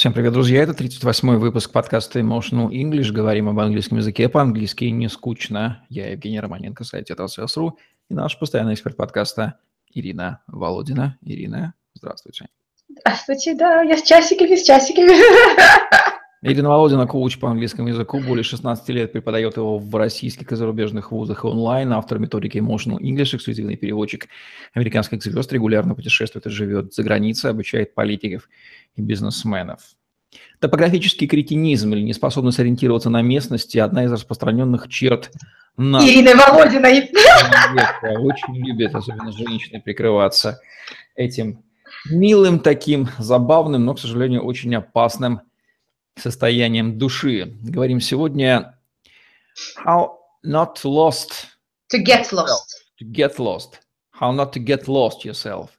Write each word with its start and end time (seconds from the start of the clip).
Всем 0.00 0.14
привет, 0.14 0.32
друзья! 0.32 0.62
Это 0.62 0.72
38-й 0.72 1.36
выпуск 1.36 1.72
подкаста 1.72 2.20
Emotional 2.20 2.70
English. 2.70 3.12
Говорим 3.12 3.50
об 3.50 3.60
английском 3.60 3.98
языке 3.98 4.30
по-английски 4.30 4.84
не 4.84 5.10
скучно. 5.10 5.84
Я 5.90 6.10
Евгений 6.12 6.40
Романенко, 6.40 6.84
сайт 6.84 7.10
Atlas.ru 7.10 7.72
и 8.08 8.14
наш 8.14 8.38
постоянный 8.38 8.72
эксперт 8.72 8.96
подкаста 8.96 9.58
Ирина 9.92 10.42
Володина. 10.46 11.18
Ирина, 11.20 11.74
здравствуйте. 11.92 12.46
Здравствуйте, 12.88 13.54
да, 13.54 13.82
я 13.82 13.98
с 13.98 14.02
часиками, 14.02 14.54
с 14.54 14.62
часиками. 14.62 15.12
Ирина 16.42 16.70
Володина, 16.70 17.06
коуч 17.06 17.38
по 17.38 17.50
английскому 17.50 17.88
языку, 17.88 18.18
более 18.18 18.44
16 18.44 18.88
лет 18.88 19.12
преподает 19.12 19.58
его 19.58 19.78
в 19.78 19.94
российских 19.94 20.50
и 20.52 20.56
зарубежных 20.56 21.12
вузах 21.12 21.44
онлайн, 21.44 21.92
автор 21.92 22.18
методики 22.18 22.56
Emotional 22.56 22.98
English, 22.98 23.36
эксклюзивный 23.36 23.76
переводчик 23.76 24.26
американских 24.72 25.22
звезд, 25.22 25.52
регулярно 25.52 25.94
путешествует 25.94 26.46
и 26.46 26.50
живет 26.50 26.94
за 26.94 27.02
границей, 27.02 27.50
обучает 27.50 27.94
политиков 27.94 28.48
и 28.96 29.02
бизнесменов. 29.02 29.80
Топографический 30.60 31.26
кретинизм 31.26 31.92
или 31.92 32.00
неспособность 32.00 32.58
ориентироваться 32.58 33.10
на 33.10 33.20
местности– 33.20 33.76
одна 33.78 34.04
из 34.04 34.12
распространенных 34.12 34.88
черт 34.88 35.30
на... 35.76 35.98
Ирины 35.98 36.34
Володиной. 36.36 37.10
Очень 38.18 38.66
любят, 38.66 38.94
особенно 38.94 39.30
женщины, 39.30 39.82
прикрываться 39.82 40.58
этим 41.16 41.64
милым 42.10 42.60
таким, 42.60 43.08
забавным, 43.18 43.84
но, 43.84 43.92
к 43.92 43.98
сожалению, 43.98 44.42
очень 44.42 44.74
опасным 44.74 45.42
состоянием 46.20 46.98
души. 46.98 47.56
Говорим 47.62 48.00
сегодня 48.00 48.78
how 49.84 50.18
not 50.44 50.76
lost. 50.84 51.46
To 51.92 52.02
get 52.02 52.30
lost. 52.32 52.84
To 53.00 53.10
get 53.10 53.38
lost. 53.38 53.80
How 54.20 54.32
not 54.32 54.52
to 54.52 54.64
get 54.64 54.86
lost 54.86 55.24
yourself. 55.24 55.70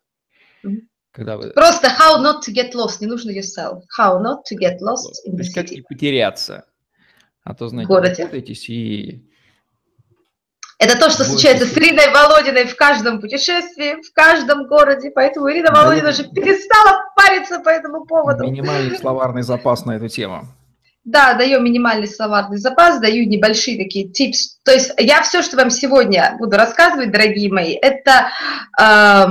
Когда 1.11 1.37
вы... 1.37 1.51
Просто 1.51 1.87
how 1.87 2.21
not 2.21 2.41
to 2.47 2.53
get 2.53 2.73
lost, 2.73 3.01
не 3.01 3.07
нужно 3.07 3.31
yourself. 3.31 3.83
How 3.97 4.19
not 4.21 4.43
to 4.49 4.57
get 4.57 4.79
lost 4.81 5.21
in 5.25 5.35
the 5.35 5.43
city. 5.43 5.53
Как 5.53 5.71
не 5.71 5.81
потеряться. 5.81 6.65
А 7.43 7.53
то, 7.53 7.67
знаете, 7.67 8.29
и 8.67 9.23
это 10.81 10.97
то, 10.97 11.11
что 11.11 11.23
случается 11.23 11.67
с 11.67 11.77
Ириной 11.77 12.11
Володиной 12.11 12.65
в 12.65 12.75
каждом 12.75 13.21
путешествии, 13.21 14.01
в 14.01 14.11
каждом 14.13 14.65
городе. 14.65 15.11
Поэтому 15.11 15.51
Ирина 15.51 15.71
Володина 15.71 16.09
уже 16.09 16.23
перестала 16.23 17.03
париться 17.15 17.40
по 17.61 17.69
этому 17.69 18.05
поводу. 18.05 18.43
Минимальный 18.43 18.97
словарный 18.97 19.41
запас 19.43 19.85
на 19.85 19.93
эту 19.93 20.07
тему. 20.07 20.47
Да, 21.03 21.33
даю 21.33 21.61
минимальный 21.61 22.07
словарный 22.07 22.57
запас, 22.57 22.99
даю 22.99 23.27
небольшие 23.27 23.77
такие 23.77 24.07
типс. 24.09 24.59
То 24.63 24.71
есть 24.71 24.91
я 24.99 25.23
все, 25.23 25.41
что 25.41 25.57
вам 25.57 25.71
сегодня 25.71 26.35
буду 26.37 26.57
рассказывать, 26.57 27.11
дорогие 27.11 27.51
мои, 27.51 27.73
это 27.73 28.29
э, 28.79 29.25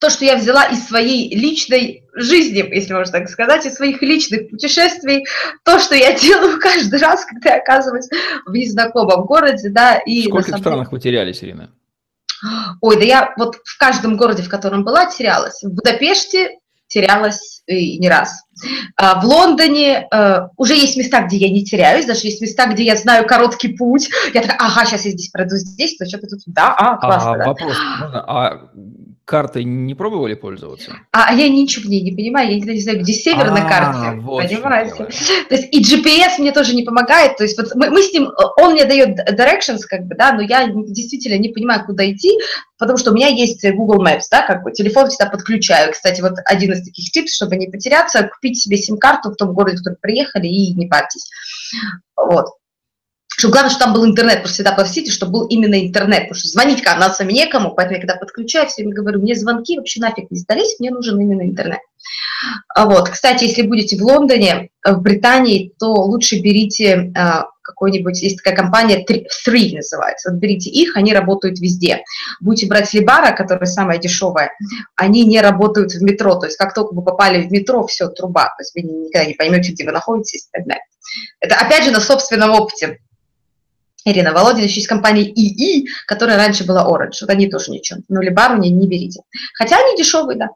то, 0.00 0.08
что 0.08 0.24
я 0.24 0.36
взяла 0.36 0.64
из 0.66 0.86
своей 0.86 1.34
личной 1.34 2.04
жизни, 2.14 2.64
если 2.74 2.94
можно 2.94 3.18
так 3.18 3.28
сказать, 3.28 3.66
из 3.66 3.74
своих 3.74 4.00
личных 4.02 4.50
путешествий, 4.50 5.26
то, 5.64 5.80
что 5.80 5.96
я 5.96 6.18
делаю 6.18 6.60
каждый 6.60 7.00
раз, 7.00 7.24
когда 7.24 7.56
я 7.56 7.60
оказываюсь 7.60 8.08
в 8.46 8.52
незнакомом 8.52 9.26
городе, 9.26 9.68
да. 9.68 9.98
И 9.98 10.22
в 10.22 10.28
скольких 10.28 10.58
странах 10.58 10.92
вы 10.92 11.00
терялись, 11.00 11.42
Ирина? 11.42 11.70
Ой, 12.80 12.96
да 12.96 13.04
я 13.04 13.34
вот 13.36 13.56
в 13.64 13.78
каждом 13.78 14.16
городе, 14.16 14.42
в 14.42 14.48
котором 14.48 14.84
была, 14.84 15.06
терялась. 15.06 15.62
В 15.62 15.74
Будапеште 15.74 16.59
терялась 16.90 17.62
и 17.66 17.98
не 17.98 18.08
раз. 18.08 18.44
А 18.96 19.20
в 19.20 19.24
Лондоне 19.24 20.06
э, 20.12 20.48
уже 20.56 20.74
есть 20.74 20.96
места, 20.96 21.22
где 21.22 21.38
я 21.38 21.48
не 21.48 21.64
теряюсь, 21.64 22.04
даже 22.04 22.26
есть 22.26 22.42
места, 22.42 22.66
где 22.66 22.82
я 22.84 22.96
знаю 22.96 23.26
короткий 23.26 23.68
путь. 23.68 24.10
Я 24.34 24.42
такая, 24.42 24.58
ага, 24.58 24.84
сейчас 24.84 25.06
я 25.06 25.12
здесь 25.12 25.30
пройду 25.30 25.56
здесь, 25.56 25.96
то 25.96 26.04
что-то 26.04 26.26
тут, 26.26 26.40
да, 26.46 26.74
а, 26.76 26.96
классно. 26.96 27.32
А, 27.32 27.38
да. 27.38 27.44
Вопрос, 27.46 27.76
можно, 28.00 28.24
а 28.26 28.70
картой 29.30 29.62
не 29.62 29.94
пробовали 29.94 30.34
пользоваться? 30.34 30.96
А 31.12 31.32
я 31.32 31.48
ничего 31.48 31.88
не, 31.88 32.02
не 32.02 32.10
понимаю, 32.10 32.50
я 32.50 32.56
никогда 32.56 32.72
не 32.72 32.80
знаю, 32.80 33.00
где 33.00 33.12
север 33.12 33.46
а, 33.46 33.52
на 33.52 33.68
карте, 33.68 34.20
вот 34.20 34.42
понимаете? 34.42 35.06
То 35.48 35.54
есть 35.54 35.68
и 35.70 35.80
GPS 35.80 36.38
мне 36.38 36.50
тоже 36.50 36.74
не 36.74 36.82
помогает, 36.82 37.36
то 37.36 37.44
есть 37.44 37.56
вот 37.56 37.72
мы, 37.76 37.90
мы 37.90 38.02
с 38.02 38.12
ним, 38.12 38.28
он 38.56 38.72
мне 38.72 38.84
дает 38.86 39.20
directions, 39.20 39.82
как 39.88 40.06
бы, 40.06 40.16
да, 40.16 40.32
но 40.32 40.42
я 40.42 40.66
действительно 40.66 41.38
не 41.38 41.50
понимаю, 41.50 41.86
куда 41.86 42.10
идти, 42.10 42.36
потому 42.76 42.98
что 42.98 43.12
у 43.12 43.14
меня 43.14 43.28
есть 43.28 43.64
Google 43.70 44.04
Maps, 44.04 44.24
да, 44.32 44.44
как 44.44 44.64
бы 44.64 44.72
телефон 44.72 45.08
всегда 45.08 45.30
подключаю. 45.30 45.92
Кстати, 45.92 46.20
вот 46.20 46.32
один 46.44 46.72
из 46.72 46.84
таких 46.84 47.12
типов, 47.12 47.30
чтобы 47.30 47.54
не 47.54 47.68
потеряться, 47.68 48.28
купить 48.34 48.60
себе 48.60 48.78
сим-карту 48.78 49.30
в 49.30 49.36
том 49.36 49.52
городе, 49.52 49.76
в 49.76 49.84
который 49.84 49.98
приехали, 50.00 50.48
и 50.48 50.74
не 50.74 50.88
парьтесь. 50.88 51.30
Вот 52.16 52.46
что 53.40 53.48
главное, 53.48 53.70
что 53.70 53.80
там 53.80 53.94
был 53.94 54.04
интернет, 54.04 54.40
просто 54.40 54.56
всегда 54.56 54.72
просите, 54.72 55.10
чтобы 55.10 55.32
был 55.32 55.46
именно 55.46 55.80
интернет, 55.80 56.24
потому 56.24 56.34
что 56.34 56.48
звонить 56.48 56.82
канадцам 56.82 57.26
некому, 57.28 57.74
поэтому 57.74 57.96
я 57.96 58.00
когда 58.00 58.16
подключаю, 58.16 58.68
все 58.68 58.82
время 58.82 58.94
говорю, 58.94 59.20
мне 59.20 59.34
звонки 59.34 59.78
вообще 59.78 60.00
нафиг 60.00 60.30
не 60.30 60.38
сдались, 60.38 60.76
мне 60.78 60.90
нужен 60.90 61.18
именно 61.18 61.42
интернет. 61.42 61.80
А 62.74 62.84
вот, 62.84 63.08
кстати, 63.08 63.44
если 63.44 63.62
будете 63.62 63.96
в 63.96 64.02
Лондоне, 64.02 64.68
в 64.84 65.00
Британии, 65.00 65.72
то 65.78 65.92
лучше 65.92 66.40
берите 66.40 67.12
а, 67.16 67.46
какой-нибудь, 67.62 68.20
есть 68.20 68.36
такая 68.36 68.54
компания, 68.54 69.04
Three 69.06 69.76
называется, 69.76 70.30
вот 70.30 70.38
берите 70.38 70.68
их, 70.68 70.96
они 70.96 71.14
работают 71.14 71.60
везде. 71.60 72.02
Будете 72.40 72.66
брать 72.66 72.92
Либара, 72.92 73.34
которая 73.34 73.66
самая 73.66 73.96
дешевая, 73.96 74.50
они 74.96 75.24
не 75.24 75.40
работают 75.40 75.92
в 75.92 76.02
метро, 76.02 76.34
то 76.34 76.44
есть 76.44 76.58
как 76.58 76.74
только 76.74 76.94
вы 76.94 77.02
попали 77.02 77.42
в 77.46 77.50
метро, 77.50 77.86
все, 77.86 78.08
труба, 78.08 78.44
то 78.44 78.60
есть 78.60 78.74
вы 78.74 78.82
никогда 78.82 79.26
не 79.26 79.34
поймете, 79.34 79.72
где 79.72 79.84
вы 79.86 79.92
находитесь 79.92 80.46
и 80.46 80.50
так 80.52 80.66
далее. 80.66 80.84
Это 81.40 81.56
опять 81.56 81.84
же 81.84 81.90
на 81.90 82.00
собственном 82.00 82.50
опыте. 82.50 82.98
Ирина 84.04 84.32
Володина, 84.32 84.64
еще 84.64 84.80
из 84.80 84.88
компании 84.88 85.24
ИИ, 85.24 85.88
которая 86.06 86.36
раньше 86.36 86.64
была 86.64 86.86
Orange. 86.86 87.18
Вот 87.20 87.30
они 87.30 87.48
тоже 87.48 87.70
ничего. 87.70 88.00
Но 88.08 88.22
Либару 88.22 88.58
не, 88.58 88.70
не 88.70 88.86
берите. 88.86 89.22
Хотя 89.54 89.76
они 89.76 89.96
дешевые, 89.96 90.38
да. 90.38 90.48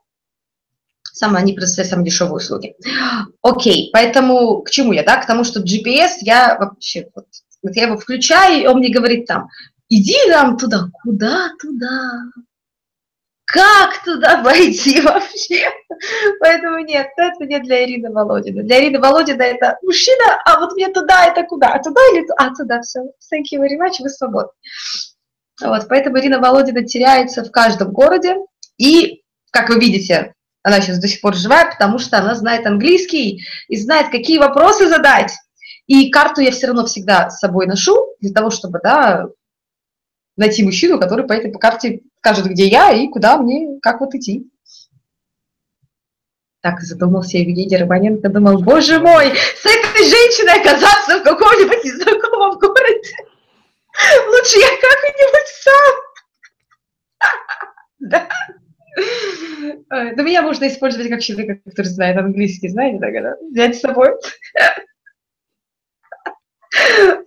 Самые, 1.02 1.42
они 1.42 1.52
предоставляют 1.52 1.90
самые 1.90 2.06
дешевые 2.06 2.36
услуги. 2.36 2.74
Окей, 3.42 3.90
поэтому 3.92 4.62
к 4.62 4.70
чему 4.70 4.92
я, 4.92 5.04
да? 5.04 5.16
К 5.16 5.26
тому, 5.26 5.44
что 5.44 5.60
GPS 5.60 6.16
я 6.22 6.56
вообще, 6.58 7.08
вот, 7.14 7.26
вот 7.62 7.76
я 7.76 7.84
его 7.84 7.96
включаю, 7.96 8.62
и 8.62 8.66
он 8.66 8.78
мне 8.78 8.88
говорит 8.88 9.26
там, 9.26 9.48
иди 9.88 10.16
нам 10.28 10.56
туда, 10.56 10.88
куда 11.02 11.50
туда, 11.60 12.24
как 13.54 14.02
туда 14.02 14.36
войти 14.42 15.00
вообще? 15.00 15.70
Поэтому 16.40 16.78
нет, 16.78 17.06
это 17.16 17.44
не 17.44 17.60
для 17.60 17.84
Ирины 17.84 18.10
Володина. 18.10 18.64
Для 18.64 18.80
Ирины 18.80 18.98
Володина 18.98 19.42
это 19.42 19.78
мужчина, 19.82 20.40
а 20.44 20.58
вот 20.58 20.72
мне 20.72 20.88
туда, 20.88 21.26
это 21.26 21.44
куда? 21.44 21.72
А 21.72 21.82
туда 21.82 22.00
или 22.12 22.22
туда? 22.22 22.34
А 22.36 22.54
туда, 22.54 22.80
все. 22.82 23.00
Thank 23.32 23.52
you 23.52 23.60
very 23.60 23.78
much, 23.78 24.00
вы 24.00 24.08
свободны. 24.08 24.50
Вот, 25.62 25.86
поэтому 25.88 26.18
Ирина 26.18 26.40
Володина 26.40 26.84
теряется 26.84 27.44
в 27.44 27.52
каждом 27.52 27.92
городе. 27.92 28.38
И, 28.76 29.22
как 29.52 29.68
вы 29.68 29.78
видите, 29.78 30.34
она 30.64 30.80
сейчас 30.80 30.98
до 30.98 31.06
сих 31.06 31.20
пор 31.20 31.36
живая, 31.36 31.70
потому 31.70 32.00
что 32.00 32.18
она 32.18 32.34
знает 32.34 32.66
английский 32.66 33.46
и 33.68 33.76
знает, 33.76 34.10
какие 34.10 34.38
вопросы 34.38 34.88
задать. 34.88 35.32
И 35.86 36.10
карту 36.10 36.40
я 36.40 36.50
все 36.50 36.66
равно 36.66 36.86
всегда 36.86 37.30
с 37.30 37.38
собой 37.38 37.66
ношу, 37.66 38.16
для 38.20 38.32
того, 38.32 38.50
чтобы, 38.50 38.80
да, 38.82 39.28
найти 40.36 40.64
мужчину, 40.64 40.98
который 40.98 41.24
по 41.24 41.34
этой 41.34 41.52
по 41.52 41.60
карте 41.60 42.00
скажет, 42.24 42.46
где 42.46 42.68
я 42.68 42.90
и 42.90 43.08
куда 43.08 43.36
мне, 43.36 43.78
как 43.82 44.00
вот 44.00 44.14
идти. 44.14 44.50
Так 46.62 46.80
задумался 46.80 47.36
Евгений 47.36 47.76
Романенко, 47.76 48.30
думал, 48.30 48.62
боже 48.62 48.98
мой, 48.98 49.26
с 49.26 49.66
этой 49.66 50.08
женщиной 50.08 50.58
оказаться 50.58 51.18
в 51.18 51.22
каком-нибудь 51.22 51.84
незнакомом 51.84 52.58
городе. 52.58 53.12
Лучше 54.28 54.58
я 54.58 54.68
как-нибудь 54.68 55.48
сам. 55.60 55.94
Да. 58.00 58.28
Но 59.90 60.22
меня 60.22 60.42
можно 60.42 60.68
использовать 60.68 61.08
как 61.08 61.20
человека, 61.20 61.58
который 61.68 61.86
знает 61.86 62.16
английский, 62.16 62.68
знаете, 62.68 62.98
так, 63.00 63.38
взять 63.50 63.76
с 63.76 63.80
собой. 63.80 64.10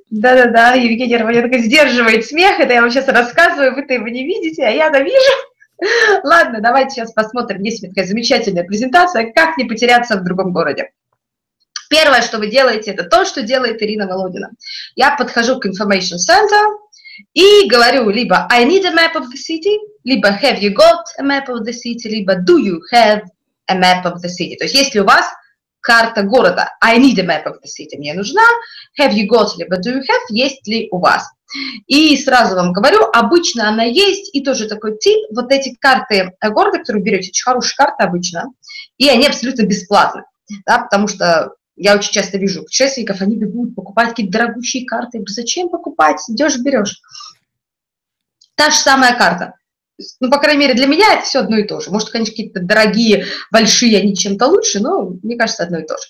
Да-да-да, 0.09 0.73
Евгений 0.73 1.17
Романенко 1.17 1.59
сдерживает 1.59 2.25
смех, 2.25 2.59
это 2.59 2.73
я 2.73 2.81
вам 2.81 2.91
сейчас 2.91 3.07
рассказываю, 3.07 3.75
вы-то 3.75 3.93
его 3.93 4.07
не 4.07 4.25
видите, 4.25 4.63
а 4.63 4.69
я-то 4.69 4.99
вижу. 4.99 5.31
Ладно, 6.23 6.59
давайте 6.61 6.95
сейчас 6.95 7.13
посмотрим, 7.13 7.61
есть 7.63 7.87
такая 7.87 8.05
замечательная 8.05 8.63
презентация, 8.63 9.31
как 9.33 9.57
не 9.57 9.65
потеряться 9.65 10.17
в 10.17 10.23
другом 10.23 10.53
городе. 10.53 10.91
Первое, 11.89 12.21
что 12.21 12.37
вы 12.37 12.47
делаете, 12.47 12.91
это 12.91 13.03
то, 13.03 13.25
что 13.25 13.41
делает 13.41 13.81
Ирина 13.81 14.07
Володина. 14.07 14.51
Я 14.95 15.15
подхожу 15.15 15.59
к 15.59 15.65
Information 15.65 16.17
Center 16.17 16.77
и 17.33 17.67
говорю 17.69 18.09
либо 18.09 18.47
I 18.49 18.65
need 18.65 18.85
a 18.85 18.93
map 18.93 19.15
of 19.15 19.25
the 19.27 19.37
city, 19.37 19.77
либо 20.03 20.29
Have 20.29 20.59
you 20.59 20.73
got 20.73 21.03
a 21.17 21.23
map 21.23 21.47
of 21.47 21.65
the 21.65 21.73
city, 21.73 22.09
либо 22.09 22.35
Do 22.35 22.57
you 22.57 22.79
have 22.91 23.21
a 23.67 23.75
map 23.75 24.05
of 24.05 24.21
the 24.21 24.29
city. 24.29 24.55
То 24.57 24.65
есть 24.65 24.75
если 24.75 24.99
у 24.99 25.05
вас 25.05 25.25
карта 25.87 26.23
города. 26.23 26.75
I 26.81 26.99
need 26.99 27.17
a 27.17 27.23
map 27.23 27.45
of 27.45 27.61
the 27.63 27.67
city. 27.67 27.97
Мне 27.97 28.13
нужна. 28.13 28.43
Have 28.99 29.13
you 29.13 29.25
got, 29.25 29.55
либо 29.57 29.77
do 29.77 29.93
you 29.95 30.01
have, 30.01 30.25
есть 30.29 30.67
ли 30.67 30.89
у 30.91 30.99
вас. 30.99 31.31
И 31.87 32.17
сразу 32.17 32.55
вам 32.55 32.73
говорю, 32.73 33.05
обычно 33.13 33.69
она 33.69 33.83
есть, 33.83 34.35
и 34.35 34.43
тоже 34.43 34.67
такой 34.67 34.97
тип, 34.97 35.17
вот 35.33 35.49
эти 35.49 35.73
карты 35.79 36.33
города, 36.41 36.79
которые 36.79 37.01
берете, 37.03 37.29
очень 37.29 37.43
хорошие 37.43 37.77
карты 37.77 38.03
обычно, 38.03 38.47
и 38.97 39.07
они 39.07 39.27
абсолютно 39.27 39.61
бесплатны, 39.61 40.23
да, 40.65 40.79
потому 40.79 41.07
что 41.07 41.53
я 41.77 41.95
очень 41.95 42.11
часто 42.11 42.37
вижу 42.37 42.63
путешественников, 42.63 43.21
они 43.21 43.37
бегут 43.37 43.75
покупать 43.75 44.09
какие-то 44.09 44.39
дорогущие 44.39 44.85
карты. 44.85 45.23
Зачем 45.25 45.69
покупать? 45.69 46.17
Идешь, 46.27 46.57
берешь. 46.57 46.99
Та 48.55 48.71
же 48.71 48.75
самая 48.75 49.15
карта. 49.17 49.53
Ну, 50.19 50.29
по 50.29 50.37
крайней 50.37 50.59
мере, 50.59 50.73
для 50.75 50.85
меня 50.85 51.15
это 51.15 51.23
все 51.23 51.39
одно 51.39 51.57
и 51.57 51.63
то 51.63 51.79
же. 51.79 51.89
Может, 51.89 52.09
конечно, 52.09 52.31
какие-то 52.31 52.59
дорогие, 52.59 53.25
большие, 53.51 53.99
они 53.99 54.15
чем-то 54.15 54.45
лучше, 54.45 54.79
но 54.79 55.09
мне 55.23 55.35
кажется, 55.35 55.63
одно 55.63 55.79
и 55.79 55.85
то 55.85 55.95
же. 55.97 56.03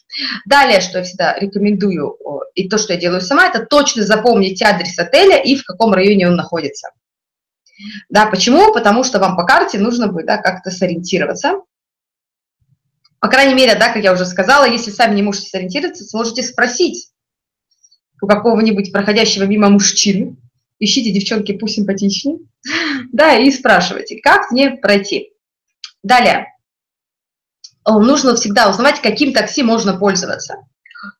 Далее, 0.45 0.81
что 0.81 0.97
я 0.97 1.03
всегда 1.05 1.37
рекомендую, 1.39 2.17
и 2.53 2.67
то, 2.67 2.77
что 2.77 2.93
я 2.93 2.99
делаю 2.99 3.21
сама, 3.21 3.47
это 3.47 3.65
точно 3.65 4.03
запомнить 4.03 4.61
адрес 4.61 4.97
отеля 4.99 5.37
и 5.37 5.55
в 5.55 5.63
каком 5.63 5.93
районе 5.93 6.27
он 6.27 6.35
находится. 6.35 6.89
Да, 8.09 8.25
почему? 8.25 8.73
Потому 8.73 9.03
что 9.03 9.19
вам 9.19 9.35
по 9.35 9.43
карте 9.43 9.77
нужно 9.77 10.07
будет 10.07 10.25
да, 10.25 10.37
как-то 10.37 10.71
сориентироваться. 10.71 11.61
По 13.19 13.29
крайней 13.29 13.53
мере, 13.53 13.75
да, 13.75 13.91
как 13.91 14.03
я 14.03 14.13
уже 14.13 14.25
сказала, 14.25 14.65
если 14.65 14.91
сами 14.91 15.15
не 15.15 15.23
можете 15.23 15.49
сориентироваться, 15.49 16.03
сможете 16.03 16.43
спросить 16.43 17.11
у 18.21 18.27
какого-нибудь 18.27 18.91
проходящего 18.91 19.43
мимо 19.43 19.69
мужчины, 19.69 20.37
ищите 20.79 21.11
девчонки 21.11 21.57
пусть 21.57 21.75
симпатичнее, 21.75 22.39
да, 23.11 23.35
и 23.35 23.51
спрашивайте, 23.51 24.19
как 24.21 24.51
мне 24.51 24.71
пройти. 24.71 25.31
Далее, 26.03 26.47
нужно 27.85 28.35
всегда 28.35 28.69
узнавать, 28.69 29.01
каким 29.01 29.33
такси 29.33 29.63
можно 29.63 29.97
пользоваться. 29.97 30.57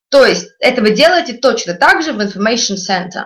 То 0.10 0.26
есть 0.26 0.48
это 0.60 0.82
вы 0.82 0.92
делаете 0.92 1.34
точно 1.34 1.74
так 1.74 2.02
же 2.02 2.14
в 2.14 2.22
Information 2.22 2.76
Center. 2.76 3.26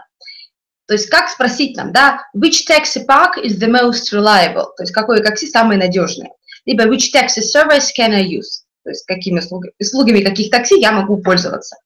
То 0.88 0.96
есть 0.96 1.08
как 1.08 1.30
спросить 1.30 1.78
нам, 1.78 1.94
да, 1.94 2.22
which 2.36 2.68
taxi 2.68 3.06
park 3.08 3.42
is 3.42 3.60
the 3.60 3.70
most 3.70 4.12
reliable, 4.12 4.68
то 4.76 4.84
есть 4.84 4.92
какое 4.92 5.24
такси 5.24 5.48
самое 5.48 5.80
надежное. 5.80 6.32
Либо 6.66 6.86
which 6.86 7.14
taxi 7.14 7.42
service 7.42 7.90
can 7.98 8.12
I 8.12 8.26
use, 8.26 8.66
то 8.84 8.90
есть 8.90 9.06
какими 9.06 9.40
услугами, 9.40 9.74
услугами 9.80 10.22
каких 10.22 10.50
такси 10.52 10.80
я 10.80 10.92
могу 10.92 11.22
пользоваться. 11.22 11.78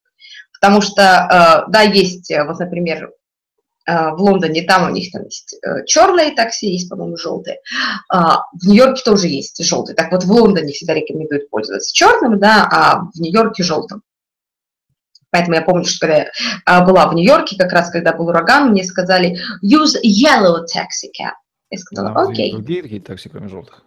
Потому 0.54 0.82
что, 0.82 1.02
э, 1.68 1.72
да, 1.72 1.82
есть, 1.82 2.32
э, 2.32 2.44
вот, 2.46 2.58
например, 2.60 3.12
в 3.88 4.16
Лондоне, 4.18 4.64
там 4.64 4.90
у 4.90 4.94
них 4.94 5.12
там 5.12 5.26
есть 5.26 5.60
черные 5.86 6.32
такси, 6.32 6.72
есть, 6.72 6.90
по-моему, 6.90 7.18
желтые. 7.18 7.60
А, 8.10 8.40
в 8.54 8.66
Нью-Йорке 8.66 9.04
тоже 9.04 9.28
есть 9.28 9.64
желтые. 9.64 9.96
Так 9.96 10.12
вот, 10.12 10.24
в 10.24 10.32
Лондоне 10.32 10.74
всегда 10.74 10.94
рекомендуют 10.94 11.50
пользоваться 11.50 11.94
черным, 11.94 12.40
да, 12.40 12.68
а 12.72 13.02
в 13.14 13.20
Нью-Йорке 13.20 13.64
желтым. 13.64 14.02
Поэтому 15.30 15.56
я 15.56 15.62
помню, 15.62 15.86
что 15.86 16.08
когда 16.08 16.28
я 16.66 16.82
была 16.82 17.08
в 17.08 17.14
Нью-Йорке, 17.14 17.58
как 17.58 17.72
раз 17.74 17.90
когда 17.90 18.14
был 18.14 18.28
ураган, 18.28 18.72
мне 18.72 18.84
сказали 18.84 19.38
use 19.64 19.96
yellow 20.04 20.62
taxi 20.62 21.10
cab. 21.12 21.34
Я 21.70 21.78
сказала, 21.78 22.14
да, 22.14 22.22
окей. 22.32 22.52
Другие 22.54 22.82
какие 22.82 23.00
такси, 23.00 23.30
кроме 23.30 23.50
желтых? 23.50 23.84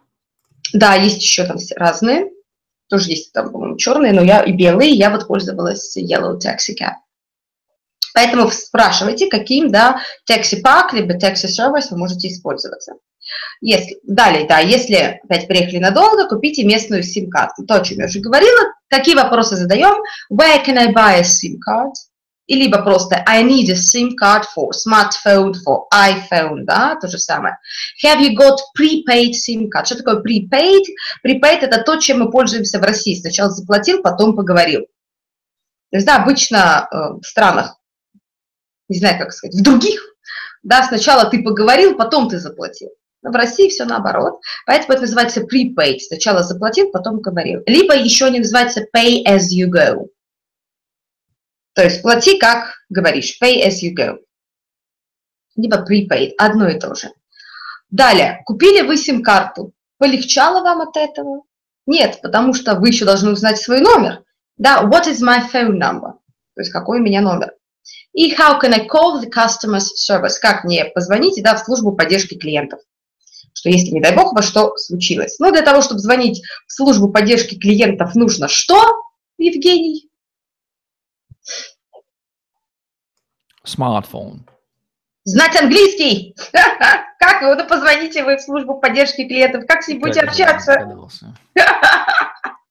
Да, 0.74 0.94
есть 0.94 1.22
еще 1.22 1.44
там 1.44 1.56
разные. 1.76 2.30
Тоже 2.88 3.10
есть 3.10 3.32
там, 3.32 3.50
по-моему, 3.50 3.76
черные, 3.76 4.12
но 4.12 4.22
я 4.22 4.42
и 4.42 4.52
белые, 4.52 4.90
я 4.90 5.10
вот 5.10 5.26
пользовалась 5.26 5.96
Yellow 5.96 6.36
Taxi 6.36 6.74
Cab. 6.78 6.94
Поэтому 8.19 8.50
спрашивайте, 8.50 9.29
каким, 9.29 9.70
да, 9.70 10.00
такси-пак, 10.26 10.93
либо 10.93 11.15
такси-сервис 11.15 11.93
вы 11.93 11.99
можете 11.99 12.26
использоваться. 12.26 12.94
Если, 13.61 14.00
далее, 14.03 14.44
да, 14.49 14.59
если 14.59 15.20
опять 15.23 15.47
приехали 15.47 15.79
надолго, 15.79 16.26
купите 16.26 16.65
местную 16.65 17.05
сим-карту. 17.05 17.65
То, 17.65 17.76
о 17.76 17.81
чем 17.81 17.99
я 17.99 18.06
уже 18.06 18.19
говорила. 18.19 18.73
Какие 18.88 19.15
вопросы 19.15 19.55
задаем? 19.55 20.03
Where 20.32 20.65
can 20.67 20.79
I 20.79 20.93
buy 20.93 21.20
a 21.20 21.23
SIM 21.23 21.59
card? 21.65 21.93
и 22.49 22.55
либо 22.56 22.82
просто 22.82 23.23
I 23.26 23.44
need 23.44 23.70
a 23.70 23.76
SIM 23.76 24.17
card 24.20 24.44
for 24.56 24.70
smartphone, 24.73 25.53
for 25.53 25.82
iPhone, 25.94 26.65
да, 26.65 26.97
то 26.97 27.06
же 27.06 27.19
самое. 27.19 27.59
Have 28.03 28.20
you 28.20 28.35
got 28.35 28.56
prepaid 28.76 29.32
SIM 29.32 29.69
card? 29.69 29.85
Что 29.85 29.99
такое 29.99 30.23
prepaid? 30.23 30.82
Prepaid– 31.25 31.59
это 31.61 31.82
то, 31.82 31.99
чем 31.99 32.20
мы 32.20 32.31
пользуемся 32.31 32.81
в 32.81 32.82
России. 32.82 33.15
Сначала 33.15 33.50
заплатил, 33.50 34.00
потом 34.03 34.35
поговорил. 34.35 34.87
То 35.91 35.97
есть, 35.97 36.06
да, 36.06 36.17
обычно 36.17 36.88
э, 36.91 36.97
в 37.20 37.25
странах, 37.25 37.77
не 38.88 38.99
знаю, 38.99 39.19
как 39.19 39.32
сказать, 39.32 39.55
в 39.55 39.62
других, 39.62 40.00
да, 40.62 40.82
сначала 40.82 41.31
ты 41.31 41.43
поговорил, 41.43 41.96
потом 41.96 42.29
ты 42.29 42.38
заплатил. 42.38 42.90
Но 43.23 43.31
в 43.31 43.35
России 43.35 43.69
все 43.69 43.85
наоборот. 43.85 44.40
Поэтому 44.67 44.93
это 44.93 45.02
называется 45.02 45.40
prepaid. 45.40 45.99
Сначала 45.99 46.43
заплатил, 46.43 46.90
потом 46.90 47.20
говорил. 47.20 47.62
Либо 47.67 47.96
еще 47.96 48.26
они 48.26 48.38
называются 48.38 48.87
pay 48.94 49.25
as 49.26 49.49
you 49.52 49.69
go. 49.69 50.06
То 51.75 51.82
есть 51.82 52.02
плати, 52.02 52.38
как 52.38 52.75
говоришь, 52.88 53.38
pay 53.43 53.67
as 53.67 53.82
you 53.82 53.94
go. 53.94 54.19
Либо 55.56 55.84
prepaid, 55.84 56.32
одно 56.38 56.69
и 56.69 56.79
то 56.79 56.94
же. 56.94 57.11
Далее, 57.91 58.43
купили 58.44 58.82
вы 58.82 58.96
сим-карту. 58.96 59.73
Полегчало 59.99 60.62
вам 60.62 60.82
от 60.82 60.96
этого? 60.96 61.43
Нет, 61.87 62.20
потому 62.23 62.55
что 62.55 62.75
вы 62.75 62.88
еще 62.88 63.05
должны 63.05 63.32
узнать 63.32 63.58
свой 63.58 63.81
номер. 63.81 64.23
Да, 64.56 64.82
what 64.82 65.06
is 65.06 65.20
my 65.23 65.41
phone 65.52 65.79
number? 65.79 66.12
То 66.55 66.61
есть 66.61 66.70
какой 66.70 67.00
у 67.00 67.02
меня 67.02 67.20
номер. 67.20 67.55
И 68.12 68.35
how 68.35 68.61
can 68.61 68.73
I 68.73 68.87
call 68.87 69.20
the 69.20 69.31
customer 69.31 69.79
service? 69.79 70.38
Как 70.40 70.64
мне 70.64 70.87
позвонить 70.87 71.43
да, 71.43 71.55
в 71.55 71.61
службу 71.61 71.93
поддержки 71.93 72.37
клиентов? 72.37 72.81
Что 73.52 73.70
если, 73.70 73.90
не 73.90 74.00
дай 74.00 74.14
бог, 74.14 74.35
во 74.35 74.43
что 74.43 74.76
случилось. 74.76 75.38
Ну, 75.38 75.50
для 75.50 75.62
того, 75.62 75.82
чтобы 75.82 76.00
звонить 76.00 76.43
в 76.67 76.73
службу 76.73 77.11
поддержки 77.11 77.58
клиентов, 77.58 78.14
нужно 78.14 78.49
что, 78.49 79.02
Евгений? 79.37 80.08
Смартфон. 83.64 84.46
Знать 85.25 85.61
английский. 85.61 86.34
Как 87.19 87.43
вы? 87.43 87.55
Ну, 87.55 87.67
позвоните 87.67 88.25
вы 88.25 88.37
в 88.37 88.41
службу 88.41 88.81
поддержки 88.81 89.26
клиентов. 89.26 89.64
Как 89.67 89.82
с 89.82 89.88
ним 89.88 90.00
будете 90.00 90.20
общаться? 90.20 90.88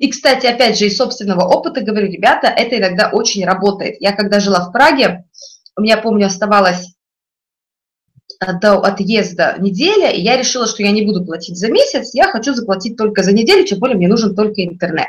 И, 0.00 0.10
кстати, 0.10 0.46
опять 0.46 0.78
же, 0.78 0.86
из 0.86 0.96
собственного 0.96 1.44
опыта 1.44 1.80
говорю, 1.80 2.10
ребята, 2.10 2.48
это 2.48 2.78
иногда 2.78 3.10
очень 3.12 3.44
работает. 3.44 3.96
Я 4.00 4.12
когда 4.12 4.40
жила 4.40 4.60
в 4.60 4.72
Праге, 4.72 5.24
у 5.76 5.82
меня, 5.82 5.96
помню, 5.96 6.26
оставалось 6.26 6.94
до 8.60 8.78
отъезда 8.78 9.56
неделя, 9.58 10.10
и 10.10 10.20
я 10.20 10.36
решила, 10.36 10.66
что 10.66 10.82
я 10.82 10.92
не 10.92 11.02
буду 11.02 11.24
платить 11.24 11.56
за 11.56 11.70
месяц, 11.70 12.14
я 12.14 12.28
хочу 12.30 12.54
заплатить 12.54 12.96
только 12.96 13.24
за 13.24 13.32
неделю, 13.32 13.64
тем 13.64 13.80
более 13.80 13.96
мне 13.96 14.06
нужен 14.06 14.36
только 14.36 14.64
интернет. 14.64 15.08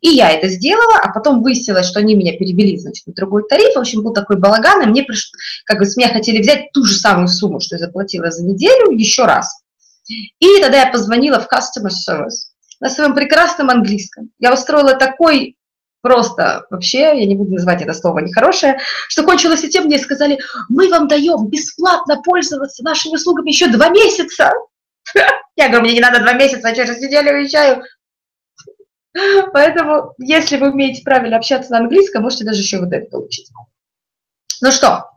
И 0.00 0.08
я 0.08 0.30
это 0.30 0.48
сделала, 0.48 0.98
а 1.02 1.12
потом 1.12 1.42
выяснилось, 1.42 1.86
что 1.86 1.98
они 2.00 2.14
меня 2.14 2.32
перевели, 2.36 2.78
значит, 2.78 3.06
на 3.06 3.12
другой 3.12 3.44
тариф. 3.48 3.74
В 3.74 3.78
общем, 3.78 4.02
был 4.02 4.12
такой 4.12 4.36
балаган, 4.36 4.82
и 4.82 4.86
мне 4.86 5.02
пришло, 5.02 5.32
как 5.64 5.78
бы 5.78 5.86
с 5.86 5.96
меня 5.96 6.12
хотели 6.12 6.40
взять 6.40 6.70
ту 6.72 6.84
же 6.84 6.94
самую 6.94 7.28
сумму, 7.28 7.60
что 7.60 7.76
я 7.76 7.80
заплатила 7.80 8.30
за 8.30 8.44
неделю, 8.44 8.90
еще 8.92 9.24
раз. 9.24 9.62
И 10.08 10.60
тогда 10.60 10.82
я 10.82 10.92
позвонила 10.92 11.40
в 11.40 11.48
customer 11.52 11.90
service 11.90 12.50
на 12.80 12.90
своем 12.90 13.14
прекрасном 13.14 13.70
английском. 13.70 14.30
Я 14.38 14.52
устроила 14.52 14.94
такой 14.94 15.56
просто 16.02 16.66
вообще, 16.70 17.00
я 17.00 17.26
не 17.26 17.36
буду 17.36 17.52
называть 17.52 17.82
это 17.82 17.92
слово 17.92 18.20
нехорошее, 18.20 18.78
что 19.08 19.22
кончилось 19.22 19.64
и 19.64 19.68
тем, 19.68 19.84
мне 19.84 19.98
сказали, 19.98 20.38
мы 20.68 20.88
вам 20.88 21.08
даем 21.08 21.48
бесплатно 21.48 22.20
пользоваться 22.22 22.82
нашими 22.82 23.14
услугами 23.14 23.50
еще 23.50 23.68
два 23.68 23.90
месяца. 23.90 24.52
Я 25.56 25.68
говорю, 25.68 25.82
мне 25.84 25.94
не 25.94 26.00
надо 26.00 26.20
два 26.20 26.32
месяца, 26.32 26.68
я 26.68 26.74
через 26.74 27.00
неделю 27.00 27.32
уезжаю. 27.32 27.82
Поэтому, 29.52 30.14
если 30.18 30.56
вы 30.56 30.70
умеете 30.70 31.02
правильно 31.02 31.36
общаться 31.36 31.72
на 31.72 31.78
английском, 31.78 32.22
можете 32.22 32.44
даже 32.44 32.60
еще 32.60 32.78
вот 32.78 32.92
это 32.92 33.10
получить. 33.10 33.50
Ну 34.62 34.70
что, 34.70 35.09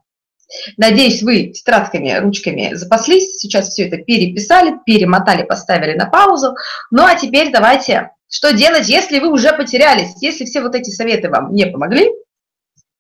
надеюсь, 0.77 1.22
вы 1.24 1.48
тетрадками, 1.48 2.19
ручками 2.19 2.74
запаслись, 2.74 3.38
сейчас 3.38 3.69
все 3.69 3.88
это 3.88 3.98
переписали, 3.98 4.75
перемотали, 4.86 5.43
поставили 5.43 5.98
на 5.98 6.05
паузу. 6.05 6.55
Ну 6.91 7.03
а 7.03 7.15
теперь 7.15 7.51
давайте, 7.51 8.12
что 8.29 8.53
делать, 8.53 8.89
если 8.89 9.19
вы 9.19 9.31
уже 9.31 9.53
потерялись, 9.53 10.13
если 10.22 10.45
все 10.45 10.62
вот 10.62 10.75
эти 10.75 10.89
советы 10.89 11.29
вам 11.29 11.53
не 11.53 11.65
помогли, 11.65 12.10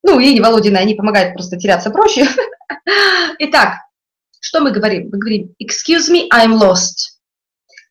ну, 0.03 0.21
Ирине 0.21 0.41
Володина, 0.41 0.79
они 0.79 0.95
помогают 0.95 1.33
просто 1.33 1.57
теряться 1.57 1.89
проще. 1.89 2.27
Итак, 3.39 3.75
что 4.41 4.59
мы 4.59 4.71
говорим? 4.71 5.09
Мы 5.11 5.17
говорим, 5.17 5.55
excuse 5.61 6.11
me, 6.11 6.27
I'm 6.29 6.59
lost. 6.59 7.13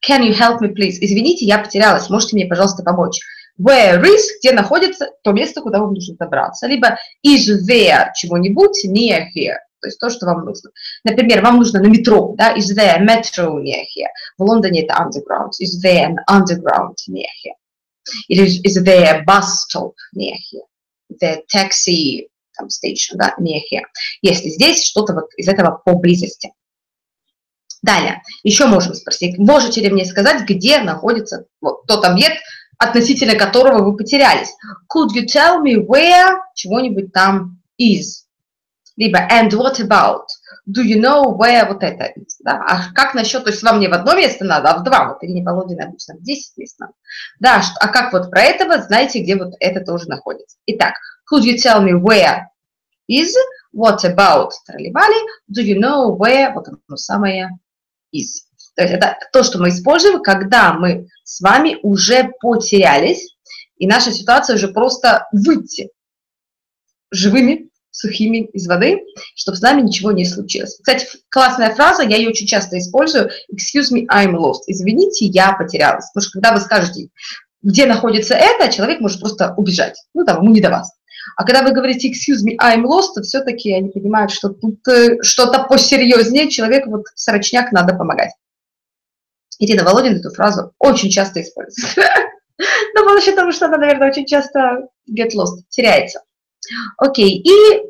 Can 0.06 0.22
you 0.22 0.34
help 0.34 0.60
me, 0.60 0.74
please? 0.74 0.98
Извините, 1.00 1.46
я 1.46 1.58
потерялась, 1.58 2.10
можете 2.10 2.36
мне, 2.36 2.46
пожалуйста, 2.46 2.82
помочь? 2.82 3.18
Where 3.62 4.02
is, 4.02 4.22
где 4.40 4.52
находится 4.52 5.10
то 5.22 5.32
место, 5.32 5.60
куда 5.60 5.78
вам 5.78 5.94
нужно 5.94 6.16
добраться. 6.16 6.66
Либо 6.66 6.98
is 7.24 7.68
there 7.68 8.08
чего-нибудь 8.14 8.84
near 8.86 9.26
here. 9.34 9.58
То 9.80 9.88
есть 9.88 9.98
то, 9.98 10.10
что 10.10 10.26
вам 10.26 10.44
нужно. 10.44 10.70
Например, 11.04 11.42
вам 11.42 11.56
нужно 11.56 11.80
на 11.80 11.86
метро, 11.86 12.34
да, 12.36 12.56
is 12.56 12.76
there 12.76 13.00
metro 13.00 13.60
near 13.60 13.82
here. 13.82 14.10
В 14.38 14.42
Лондоне 14.42 14.84
это 14.84 14.94
underground. 14.94 15.50
Is 15.60 15.82
there 15.84 16.06
an 16.06 16.16
underground 16.30 16.96
near 17.08 17.26
here? 17.44 17.54
Или 18.28 18.46
is 18.66 18.82
there 18.82 19.24
bus 19.24 19.64
stop 19.68 19.94
near 20.14 20.36
here? 20.50 20.64
The 21.20 21.42
taxi 21.52 22.28
там, 22.56 22.68
station, 22.68 23.16
да, 23.16 23.34
near 23.38 23.60
here. 23.70 23.84
Если 24.22 24.48
здесь 24.48 24.84
что-то 24.84 25.14
вот 25.14 25.26
из 25.36 25.48
этого 25.48 25.80
поблизости. 25.84 26.52
Далее, 27.82 28.22
еще 28.44 28.66
можем 28.66 28.94
спросить, 28.94 29.38
можете 29.38 29.80
ли 29.80 29.90
мне 29.90 30.04
сказать, 30.04 30.48
где 30.48 30.78
находится 30.78 31.46
вот 31.60 31.84
тот 31.86 32.04
объект, 32.04 32.40
относительно 32.82 33.36
которого 33.36 33.82
вы 33.82 33.96
потерялись? 33.96 34.54
Could 34.94 35.10
you 35.14 35.24
tell 35.24 35.62
me 35.62 35.76
where 35.76 36.38
чего-нибудь 36.54 37.12
там 37.12 37.60
is? 37.80 38.26
Либо 38.96 39.20
and 39.30 39.50
what 39.52 39.80
about? 39.80 40.26
Do 40.66 40.82
you 40.82 41.00
know 41.00 41.36
where 41.36 41.66
вот 41.66 41.82
это? 41.82 42.12
Да? 42.44 42.62
А 42.66 42.92
как 42.94 43.14
насчет, 43.14 43.44
то 43.44 43.50
есть 43.50 43.62
вам 43.62 43.80
не 43.80 43.88
в 43.88 43.92
одно 43.92 44.14
место 44.14 44.44
надо, 44.44 44.70
а 44.70 44.78
в 44.78 44.84
два, 44.84 45.08
вот 45.08 45.22
Ирине 45.22 45.42
Володиной 45.42 45.86
обычно 45.86 46.14
в 46.14 46.22
10 46.22 46.56
мест 46.56 46.78
надо. 46.78 46.92
Да, 47.40 47.62
а 47.80 47.88
как 47.88 48.12
вот 48.12 48.30
про 48.30 48.42
этого, 48.42 48.78
знаете, 48.78 49.22
где 49.22 49.36
вот 49.36 49.54
это 49.60 49.84
тоже 49.84 50.08
находится. 50.08 50.56
Итак, 50.66 50.94
could 51.32 51.42
you 51.42 51.56
tell 51.56 51.82
me 51.82 51.92
where 51.92 52.42
is? 53.08 53.32
What 53.74 54.04
about? 54.04 54.50
Тролливали. 54.66 55.16
Do 55.50 55.62
you 55.62 55.78
know 55.78 56.16
where? 56.16 56.52
Вот 56.52 56.68
оно 56.68 56.96
самое 56.96 57.58
is. 58.14 58.44
То 58.74 58.82
есть 58.82 58.94
это 58.94 59.16
то, 59.32 59.42
что 59.42 59.58
мы 59.58 59.68
используем, 59.68 60.22
когда 60.22 60.72
мы 60.72 61.08
с 61.24 61.40
вами 61.40 61.78
уже 61.82 62.30
потерялись, 62.40 63.36
и 63.76 63.86
наша 63.86 64.12
ситуация 64.12 64.56
уже 64.56 64.68
просто 64.68 65.26
выйти 65.32 65.90
живыми, 67.10 67.68
сухими 67.90 68.46
из 68.52 68.66
воды, 68.66 69.00
чтобы 69.36 69.56
с 69.58 69.60
нами 69.60 69.82
ничего 69.82 70.12
не 70.12 70.24
случилось. 70.24 70.78
Кстати, 70.78 71.06
классная 71.28 71.74
фраза, 71.74 72.02
я 72.02 72.16
ее 72.16 72.30
очень 72.30 72.46
часто 72.46 72.78
использую. 72.78 73.30
Excuse 73.52 73.92
me, 73.92 74.06
I'm 74.10 74.32
lost. 74.32 74.62
Извините, 74.66 75.26
я 75.26 75.52
потерялась. 75.52 76.06
Потому 76.12 76.22
что 76.24 76.32
когда 76.32 76.54
вы 76.54 76.60
скажете, 76.60 77.08
где 77.62 77.86
находится 77.86 78.34
это, 78.34 78.72
человек 78.72 79.00
может 79.00 79.20
просто 79.20 79.54
убежать. 79.56 79.96
Ну, 80.14 80.24
там, 80.24 80.42
ему 80.42 80.52
не 80.52 80.60
до 80.60 80.70
вас. 80.70 80.90
А 81.36 81.44
когда 81.44 81.62
вы 81.62 81.72
говорите 81.72 82.10
excuse 82.10 82.44
me, 82.44 82.56
I'm 82.60 82.82
lost, 82.82 83.14
то 83.14 83.22
все-таки 83.22 83.72
они 83.72 83.90
понимают, 83.90 84.32
что 84.32 84.48
тут 84.48 84.86
э, 84.88 85.22
что-то 85.22 85.64
посерьезнее, 85.64 86.50
человеку 86.50 86.90
вот 86.90 87.04
сорочняк 87.14 87.72
надо 87.72 87.94
помогать. 87.94 88.32
Ирина 89.58 89.84
Володина 89.84 90.18
эту 90.18 90.30
фразу 90.30 90.72
очень 90.78 91.10
часто 91.10 91.42
использует. 91.42 91.96
Но 92.94 93.02
потому 93.02 93.20
что, 93.20 93.30
потому 93.32 93.52
что 93.52 93.66
она, 93.66 93.78
наверное, 93.78 94.10
очень 94.10 94.26
часто 94.26 94.88
get 95.08 95.30
lost, 95.36 95.62
теряется. 95.68 96.22
Окей, 96.96 97.42
и 97.42 97.82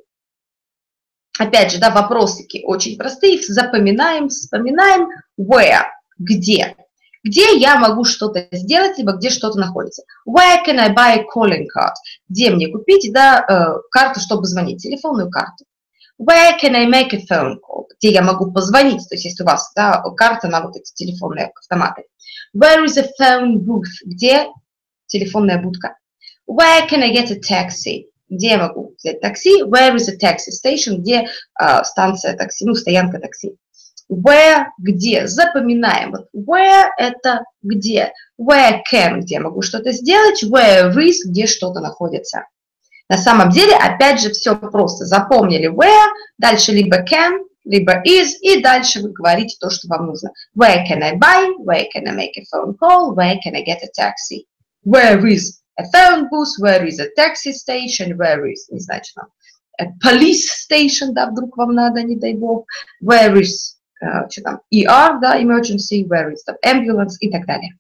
опять 1.39 1.73
же, 1.73 1.79
да, 1.79 1.91
вопросики 1.91 2.63
очень 2.65 2.97
простые, 2.97 3.37
их 3.37 3.45
запоминаем, 3.45 4.29
вспоминаем. 4.29 5.09
Where, 5.39 5.85
где? 6.19 6.77
Где 7.25 7.57
я 7.57 7.77
могу 7.77 8.05
что-то 8.05 8.49
сделать, 8.53 8.99
либо 8.99 9.13
где 9.13 9.31
что-то 9.31 9.59
находится. 9.59 10.03
Where 10.27 10.59
can 10.67 10.79
I 10.79 10.93
buy 10.93 11.21
a 11.21 11.25
calling 11.25 11.67
card? 11.77 11.95
Где 12.29 12.51
мне 12.51 12.69
купить, 12.69 13.13
да, 13.13 13.45
э, 13.49 13.81
карту, 13.91 14.21
чтобы 14.21 14.45
звонить, 14.47 14.83
телефонную 14.83 15.31
карту. 15.31 15.65
Where 16.25 16.57
can 16.61 16.77
I 16.77 16.87
make 16.87 17.13
a 17.15 17.21
phone 17.29 17.59
call? 17.59 17.89
Где 17.99 18.13
я 18.13 18.23
могу 18.23 18.53
позвонить, 18.53 19.09
то 19.09 19.15
есть 19.17 19.25
если 19.25 19.43
у 19.43 19.47
вас 19.47 19.73
да, 19.75 20.03
карта 20.17 20.47
на 20.47 20.61
вот 20.61 20.77
эти 20.77 20.93
телефонные 20.95 21.53
автоматы. 21.59 22.05
Where 22.57 22.85
is 22.85 22.97
a 22.97 23.09
phone 23.19 23.57
booth? 23.57 23.91
Где 24.05 24.47
телефонная 25.07 25.61
будка? 25.61 25.97
Where 26.49 26.89
can 26.89 27.03
I 27.03 27.13
get 27.13 27.33
a 27.33 27.41
taxi? 27.41 28.07
Где 28.29 28.51
я 28.51 28.59
могу 28.59 28.95
взять 28.97 29.21
такси? 29.21 29.63
Where 29.65 29.97
is 29.97 30.09
a 30.09 30.17
taxi 30.17 30.53
station? 30.53 30.99
Где 30.99 31.27
uh, 31.61 31.83
станция 31.83 32.37
такси, 32.37 32.67
ну, 32.67 32.75
стоянка 32.75 33.19
такси? 33.19 33.57
Where, 34.09 34.67
где? 34.79 35.27
Запоминаем. 35.27 36.13
Вот 36.13 36.29
where– 36.35 36.89
это 36.99 37.45
где. 37.63 38.13
Where 38.41 38.81
can– 38.91 39.21
где 39.23 39.37
я 39.37 39.41
могу 39.41 39.63
что-то 39.63 39.91
сделать. 39.93 40.45
Where 40.45 40.95
is– 40.95 41.17
где 41.27 41.47
что-то 41.47 41.81
находится. 41.81 42.47
На 43.13 43.19
самом 43.19 43.51
деле, 43.51 43.77
опять 43.77 44.23
же, 44.23 44.31
все 44.31 44.57
просто. 44.57 45.05
Запомнили 45.05 45.69
where, 45.69 46.09
дальше 46.39 46.73
либо 46.73 47.05
can, 47.05 47.41
либо 47.63 48.03
is, 48.07 48.31
и 48.41 48.63
дальше 48.63 49.03
вы 49.03 49.11
говорите 49.11 49.55
то, 49.61 49.69
что 49.69 49.87
вам 49.89 50.07
нужно. 50.07 50.31
Where 50.59 50.83
can 50.89 51.03
I 51.03 51.19
buy? 51.19 51.51
Where 51.59 51.85
can 51.95 52.09
I 52.09 52.13
make 52.13 52.39
a 52.39 52.45
phone 52.51 52.75
call? 52.81 53.15
Where 53.15 53.37
can 53.45 53.55
I 53.55 53.65
get 53.65 53.83
a 53.83 53.89
taxi? 53.95 54.47
Where 54.85 55.23
is 55.27 55.61
a 55.79 55.85
phone 55.93 56.31
booth? 56.31 56.55
Where 56.59 56.87
is 56.87 57.01
a 57.01 57.09
taxi 57.15 57.53
station? 57.53 58.17
Where 58.17 58.47
is, 58.51 58.67
не 58.71 58.81
знаю, 58.81 59.03
что 59.05 59.27
a 59.79 59.89
police 60.03 60.49
station, 60.49 61.13
да, 61.13 61.27
вдруг 61.27 61.59
вам 61.59 61.75
надо, 61.75 62.03
не 62.03 62.17
дай 62.17 62.33
бог. 62.33 62.65
Where 63.03 63.35
is, 63.35 63.77
uh, 64.03 64.27
что 64.31 64.41
там, 64.41 64.61
ER, 64.73 65.21
да, 65.21 65.39
emergency, 65.39 66.09
where 66.09 66.33
is 66.33 66.41
the 66.49 66.57
ambulance 66.65 67.19
и 67.21 67.31
так 67.31 67.45
далее. 67.45 67.77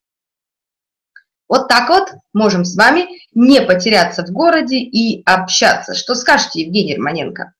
Вот 1.53 1.69
так 1.69 1.91
вот 1.91 2.09
можем 2.33 2.65
с 2.65 2.75
вами 2.77 3.09
не 3.35 3.61
потеряться 3.61 4.25
в 4.25 4.31
городе 4.31 4.79
и 4.79 5.23
общаться. 5.27 5.93
Что 5.93 6.15
скажете, 6.15 6.63
Евгений 6.63 6.97
Романенко? 6.97 7.53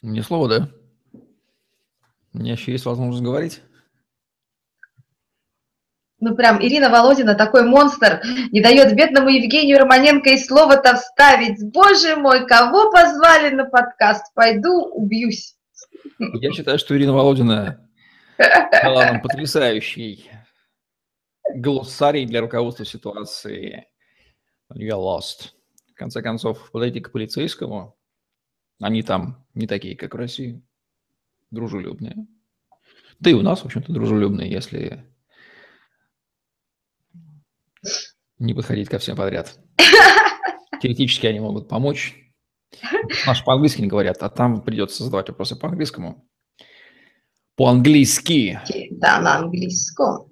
Мне 0.00 0.22
слово, 0.22 0.48
да? 0.48 0.68
У 2.32 2.38
меня 2.38 2.52
еще 2.52 2.72
есть 2.72 2.86
возможность 2.86 3.22
говорить. 3.22 3.60
Ну, 6.20 6.34
прям 6.34 6.58
Ирина 6.62 6.88
Володина, 6.88 7.34
такой 7.34 7.64
монстр, 7.64 8.22
не 8.50 8.62
дает 8.62 8.96
бедному 8.96 9.28
Евгению 9.28 9.78
Романенко 9.80 10.30
и 10.30 10.38
слово-то 10.38 10.96
вставить. 10.96 11.62
Боже 11.70 12.16
мой, 12.16 12.46
кого 12.46 12.90
позвали 12.90 13.54
на 13.54 13.66
подкаст? 13.66 14.32
Пойду 14.32 14.86
убьюсь. 14.86 15.54
Я 16.18 16.50
считаю, 16.50 16.78
что 16.78 16.96
Ирина 16.96 17.12
Володина 17.12 17.86
дала 18.38 19.04
нам 19.04 19.20
потрясающий 19.20 20.30
глоссарий 21.54 22.26
для 22.26 22.40
руководства 22.40 22.84
ситуации. 22.84 23.86
You 24.72 24.96
lost. 24.96 25.52
В 25.92 25.94
конце 25.94 26.22
концов, 26.22 26.70
подойти 26.70 27.00
к 27.00 27.12
полицейскому. 27.12 27.96
Они 28.80 29.02
там 29.02 29.44
не 29.54 29.66
такие, 29.66 29.96
как 29.96 30.14
в 30.14 30.16
России. 30.16 30.62
Дружелюбные. 31.50 32.26
Да 33.18 33.30
и 33.30 33.34
у 33.34 33.42
нас, 33.42 33.62
в 33.62 33.64
общем-то, 33.64 33.92
дружелюбные, 33.92 34.50
если 34.50 35.04
не 38.38 38.54
подходить 38.54 38.88
ко 38.88 38.98
всем 38.98 39.16
подряд. 39.16 39.58
Теоретически 40.80 41.26
они 41.26 41.40
могут 41.40 41.68
помочь. 41.68 42.14
Наши 43.26 43.44
по-английски 43.44 43.80
не 43.80 43.88
говорят, 43.88 44.22
а 44.22 44.28
там 44.28 44.62
придется 44.62 45.02
задавать 45.02 45.28
вопросы 45.28 45.56
по-английскому. 45.56 46.28
По-английски. 47.56 48.60
Да, 48.92 49.20
на 49.20 49.38
английском. 49.38 50.30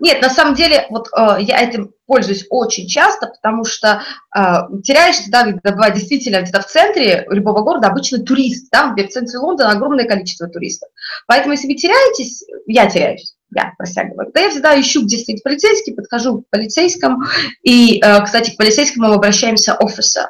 Нет, 0.00 0.22
на 0.22 0.30
самом 0.30 0.54
деле, 0.54 0.86
вот 0.88 1.08
э, 1.14 1.38
я 1.40 1.60
этим 1.60 1.92
пользуюсь 2.06 2.46
очень 2.48 2.88
часто, 2.88 3.26
потому 3.26 3.64
что 3.64 4.02
э, 4.34 4.40
теряешься, 4.82 5.30
да, 5.30 5.44
когда 5.44 5.72
бывает 5.72 5.94
действительно 5.94 6.40
где-то 6.40 6.62
в 6.62 6.66
центре 6.66 7.26
любого 7.28 7.62
города 7.62 7.88
обычно 7.88 8.18
турист, 8.18 8.68
да, 8.72 8.94
в 8.94 9.08
центре 9.08 9.38
Лондона 9.38 9.72
огромное 9.72 10.06
количество 10.06 10.48
туристов. 10.48 10.88
Поэтому, 11.26 11.52
если 11.52 11.68
вы 11.68 11.74
теряетесь, 11.74 12.44
я 12.66 12.88
теряюсь, 12.88 13.34
я 13.54 13.74
про 13.76 13.86
себя 13.86 14.04
говорю, 14.04 14.30
да 14.32 14.40
я 14.40 14.50
всегда 14.50 14.80
ищу, 14.80 15.04
где 15.04 15.18
стоит 15.18 15.42
полицейский, 15.42 15.94
подхожу 15.94 16.42
к 16.42 16.50
полицейскому, 16.50 17.24
и, 17.62 18.00
э, 18.02 18.24
кстати, 18.24 18.52
к 18.52 18.56
полицейскому 18.56 19.08
мы 19.08 19.14
обращаемся 19.14 19.76
officer. 19.80 20.28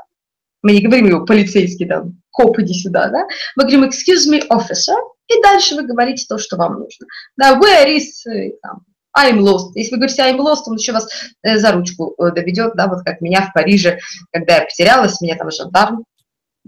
Мы 0.62 0.72
не 0.72 0.82
говорим 0.82 1.06
его 1.06 1.24
полицейский, 1.24 1.86
там, 1.86 2.20
коп, 2.32 2.58
иди 2.58 2.74
сюда, 2.74 3.08
да, 3.08 3.26
мы 3.54 3.62
говорим 3.62 3.84
excuse 3.84 4.28
me, 4.28 4.42
officer, 4.48 4.96
и 5.28 5.40
дальше 5.42 5.76
вы 5.76 5.82
говорите 5.82 6.26
то, 6.28 6.38
что 6.38 6.56
вам 6.56 6.80
нужно. 6.80 7.06
Да, 7.36 7.56
where 7.60 7.86
is, 7.96 8.28
э, 8.28 8.52
там, 8.62 8.80
I'm 9.18 9.38
lost. 9.38 9.72
Если 9.74 9.92
вы 9.92 9.98
говорите 9.98 10.22
I'm 10.22 10.38
lost, 10.38 10.62
он 10.66 10.76
еще 10.76 10.92
вас 10.92 11.08
э, 11.42 11.58
за 11.58 11.72
ручку 11.72 12.14
э, 12.18 12.30
доведет, 12.32 12.74
да, 12.74 12.86
вот 12.86 13.04
как 13.04 13.20
меня 13.20 13.42
в 13.42 13.52
Париже, 13.52 13.98
когда 14.32 14.56
я 14.56 14.62
потерялась, 14.62 15.20
меня 15.20 15.36
там 15.36 15.50
жандарм 15.50 16.04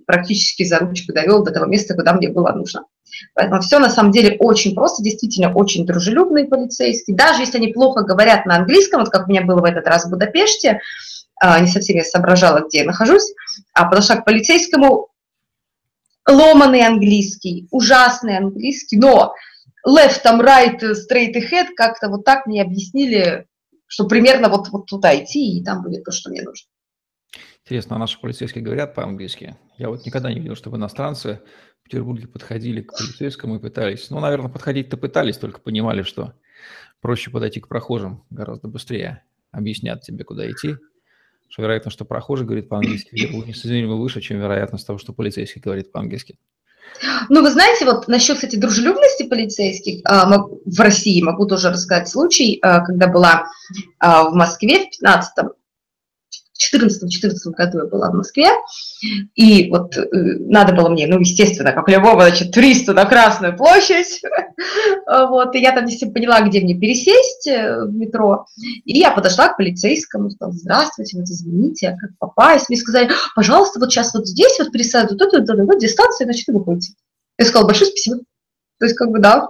практически 0.07 0.65
за 0.65 0.79
ручку 0.79 1.13
довел 1.13 1.45
до 1.45 1.53
того 1.53 1.67
места, 1.67 1.95
куда 1.95 2.13
мне 2.13 2.29
было 2.29 2.53
нужно. 2.53 2.85
Поэтому 3.35 3.61
все 3.61 3.79
на 3.79 3.91
самом 3.91 4.13
деле 4.13 4.37
очень 4.39 4.75
просто, 4.75 5.03
действительно 5.03 5.53
очень 5.53 5.87
дружелюбные 5.87 6.47
полицейские. 6.47 7.17
Даже 7.17 7.43
если 7.43 7.59
они 7.59 7.73
плохо 7.73 8.03
говорят 8.03 8.47
на 8.47 8.57
английском, 8.57 9.01
вот 9.01 9.11
как 9.11 9.27
у 9.27 9.31
меня 9.31 9.43
было 9.43 9.61
в 9.61 9.65
этот 9.65 9.87
раз 9.87 10.05
в 10.05 10.11
Будапеште, 10.11 10.81
а, 11.41 11.59
не 11.61 11.69
совсем 11.69 11.97
я 11.97 12.05
соображала, 12.05 12.67
где 12.67 12.79
я 12.79 12.85
нахожусь, 12.85 13.33
а 13.73 13.87
подошла 13.87 14.17
к 14.17 14.25
полицейскому, 14.25 15.09
ломанный 16.29 16.83
английский, 16.83 17.67
ужасный 17.71 18.37
английский, 18.37 18.99
но 18.99 19.35
left, 19.87 20.23
там, 20.23 20.41
right, 20.41 20.81
straight 20.81 21.35
ahead, 21.35 21.69
как-то 21.77 22.09
вот 22.09 22.25
так 22.25 22.47
мне 22.47 22.63
объяснили, 22.63 23.47
что 23.87 24.07
примерно 24.07 24.49
вот, 24.49 24.69
вот 24.69 24.87
туда 24.87 25.17
идти, 25.17 25.59
и 25.59 25.65
там 25.65 25.83
будет 25.83 26.05
то, 26.05 26.13
что 26.13 26.31
мне 26.31 26.43
нужно. 26.43 26.69
Интересно, 27.65 27.97
а 27.97 27.99
наши 27.99 28.21
полицейские 28.21 28.65
говорят 28.65 28.95
по-английски? 28.95 29.57
Я 29.79 29.91
вот 29.91 30.05
никогда 30.05 30.33
не 30.33 30.41
видел, 30.41 30.57
чтобы 30.57 30.77
иностранцы 30.77 31.41
в 31.81 31.85
Петербурге 31.85 32.27
подходили 32.27 32.83
к 32.83 32.97
полицейскому 32.97 33.57
и 33.57 33.59
пытались. 33.61 34.11
Ну, 34.11 34.19
наверное, 34.21 34.51
подходить-то 34.51 34.97
пытались, 34.97 35.39
только 35.39 35.61
понимали, 35.61 36.03
что 36.03 36.35
проще 37.01 37.31
подойти 37.31 37.61
к 37.61 37.69
прохожим 37.69 38.25
гораздо 38.31 38.69
быстрее. 38.69 39.23
Объяснят 39.53 40.03
тебе, 40.03 40.25
куда 40.25 40.51
идти. 40.51 40.77
Что 41.49 41.63
вероятно, 41.63 41.91
что 41.91 42.05
прохожий 42.05 42.47
говорит 42.47 42.69
по-английски, 42.69 43.15
несоизмеримо 43.15 43.97
выше, 43.97 44.21
чем 44.21 44.39
вероятность 44.39 44.87
того, 44.87 44.99
что 44.99 45.13
полицейский 45.13 45.61
говорит 45.61 45.91
по-английски. 45.91 46.39
Ну, 47.29 47.43
вы 47.43 47.51
знаете, 47.51 47.85
вот 47.85 48.09
насчет, 48.09 48.37
кстати, 48.37 48.57
дружелюбности 48.57 49.23
полицейских 49.23 50.01
а, 50.05 50.27
в 50.65 50.81
России 50.81 51.23
могу 51.23 51.47
тоже 51.47 51.71
рассказать 51.71 52.09
случай, 52.09 52.59
а, 52.63 52.81
когда 52.81 53.07
была 53.07 53.45
а, 53.99 54.25
в 54.25 54.35
Москве 54.35 54.87
в 54.87 54.91
15 54.91 55.47
14-14 56.61 57.33
году 57.57 57.79
я 57.79 57.85
была 57.87 58.11
в 58.11 58.15
Москве, 58.15 58.49
и 59.35 59.71
вот 59.71 59.97
э, 59.97 60.07
надо 60.13 60.75
было 60.75 60.89
мне, 60.89 61.07
ну, 61.07 61.19
естественно, 61.19 61.73
как 61.73 61.89
любого, 61.89 62.23
значит, 62.23 62.53
туриста 62.53 62.93
на 62.93 63.07
Красную 63.07 63.57
площадь, 63.57 64.21
вот, 65.07 65.55
и 65.55 65.61
я 65.61 65.73
там 65.73 65.87
не 65.87 65.93
совсем 65.93 66.13
поняла, 66.13 66.43
где 66.43 66.61
мне 66.61 66.75
пересесть 66.75 67.47
э, 67.47 67.85
в 67.85 67.95
метро, 67.95 68.47
и 68.85 68.99
я 68.99 69.11
подошла 69.11 69.49
к 69.49 69.57
полицейскому, 69.57 70.31
сказала, 70.31 70.53
здравствуйте, 70.53 71.19
вот 71.19 71.29
извините, 71.29 71.89
а 71.89 71.97
как 71.97 72.11
попасть? 72.19 72.69
Мне 72.69 72.79
сказали, 72.79 73.11
пожалуйста, 73.35 73.81
вот 73.81 73.91
сейчас 73.91 74.13
вот 74.13 74.27
здесь 74.27 74.59
вот 74.59 74.71
пересадят, 74.71 75.13
вот 75.13 75.23
эту, 75.23 75.39
вот, 75.39 75.67
вот, 75.67 75.79
дистанцию, 75.79 76.27
значит, 76.27 76.47
вы 76.49 76.59
выходите. 76.59 76.93
Я 77.39 77.47
сказала, 77.47 77.69
большое 77.69 77.91
спасибо. 77.91 78.19
То 78.79 78.87
есть, 78.87 78.97
как 78.97 79.11
бы, 79.11 79.19
да, 79.19 79.49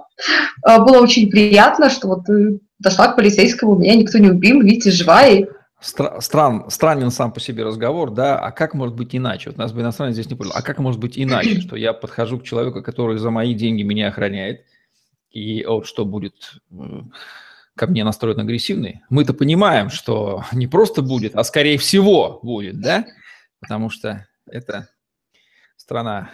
э, 0.67 0.79
было 0.79 1.01
очень 1.01 1.29
приятно, 1.29 1.91
что 1.91 2.09
вот 2.09 2.25
дошла 2.79 3.09
к 3.09 3.17
полицейскому, 3.17 3.77
меня 3.77 3.95
никто 3.95 4.19
не 4.19 4.31
убил, 4.31 4.61
видите, 4.61 4.91
живая, 4.91 5.35
и 5.35 5.49
Стран, 5.81 6.69
странен 6.69 7.11
сам 7.11 7.33
по 7.33 7.41
себе 7.41 7.65
разговор, 7.65 8.11
да, 8.11 8.39
а 8.39 8.53
как 8.53 8.75
может 8.75 8.95
быть 8.95 9.17
иначе? 9.17 9.49
Вот 9.49 9.59
нас 9.59 9.73
бы 9.73 9.81
иностранец 9.81 10.13
здесь 10.15 10.29
не 10.29 10.37
понял. 10.37 10.53
А 10.55 10.61
как 10.61 10.79
может 10.79 11.01
быть 11.01 11.19
иначе, 11.19 11.61
что 11.61 11.75
я 11.75 11.95
подхожу 11.95 12.39
к 12.39 12.45
человеку, 12.45 12.83
который 12.83 13.17
за 13.17 13.31
мои 13.31 13.55
деньги 13.55 13.83
меня 13.83 14.09
охраняет, 14.09 14.67
и 15.31 15.65
вот 15.65 15.87
что 15.87 16.05
будет 16.05 16.55
ко 17.77 17.87
мне 17.87 18.05
настроен 18.05 18.41
агрессивный, 18.41 19.01
мы-то 19.09 19.33
понимаем, 19.33 19.89
что 19.89 20.45
не 20.53 20.67
просто 20.67 21.01
будет, 21.01 21.35
а 21.35 21.45
скорее 21.45 21.79
всего 21.79 22.41
будет, 22.43 22.81
да? 22.81 23.07
Потому 23.61 23.89
что 23.89 24.27
это 24.47 24.89
страна 25.77 26.31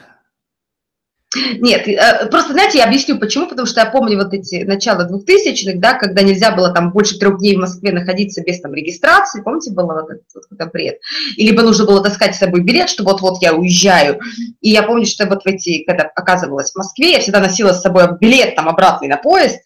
нет, 1.35 1.89
э, 1.89 2.27
просто, 2.31 2.53
знаете, 2.53 2.79
я 2.79 2.85
объясню, 2.85 3.19
почему, 3.19 3.49
потому 3.49 3.67
что 3.67 3.81
я 3.81 3.87
помню 3.87 4.17
вот 4.17 4.33
эти 4.33 4.63
начала 4.63 5.09
2000-х, 5.09 5.79
да, 5.79 5.95
когда 5.95 6.23
нельзя 6.23 6.53
было 6.53 6.73
там 6.73 6.93
больше 6.93 7.19
трех 7.19 7.39
дней 7.39 7.57
в 7.57 7.61
Москве 7.61 7.93
находиться 7.93 8.43
без 8.43 8.61
там 8.61 8.75
регистрации, 8.75 9.43
помните, 9.43 9.73
было 9.73 9.93
вот 9.93 10.11
этот 10.11 10.25
вот, 10.35 10.45
вот, 10.51 10.73
бред, 10.73 10.99
и 11.37 11.47
либо 11.47 11.63
нужно 11.63 11.85
было 11.85 12.03
таскать 12.03 12.37
с 12.37 12.39
собой 12.39 12.63
билет, 12.63 12.89
что 12.89 13.03
вот-вот 13.03 13.43
я 13.43 13.55
уезжаю, 13.55 14.21
и 14.61 14.71
я 14.71 14.83
помню, 14.83 15.05
что 15.05 15.27
вот 15.27 15.43
в 15.43 15.47
эти, 15.47 15.85
когда 15.85 16.05
оказывалась 16.05 16.71
в 16.71 16.77
Москве, 16.77 17.13
я 17.13 17.21
всегда 17.21 17.41
носила 17.41 17.73
с 17.73 17.83
собой 17.83 18.07
билет 18.21 18.55
там 18.55 18.69
обратный 18.69 19.09
на 19.09 19.17
поезд, 19.17 19.61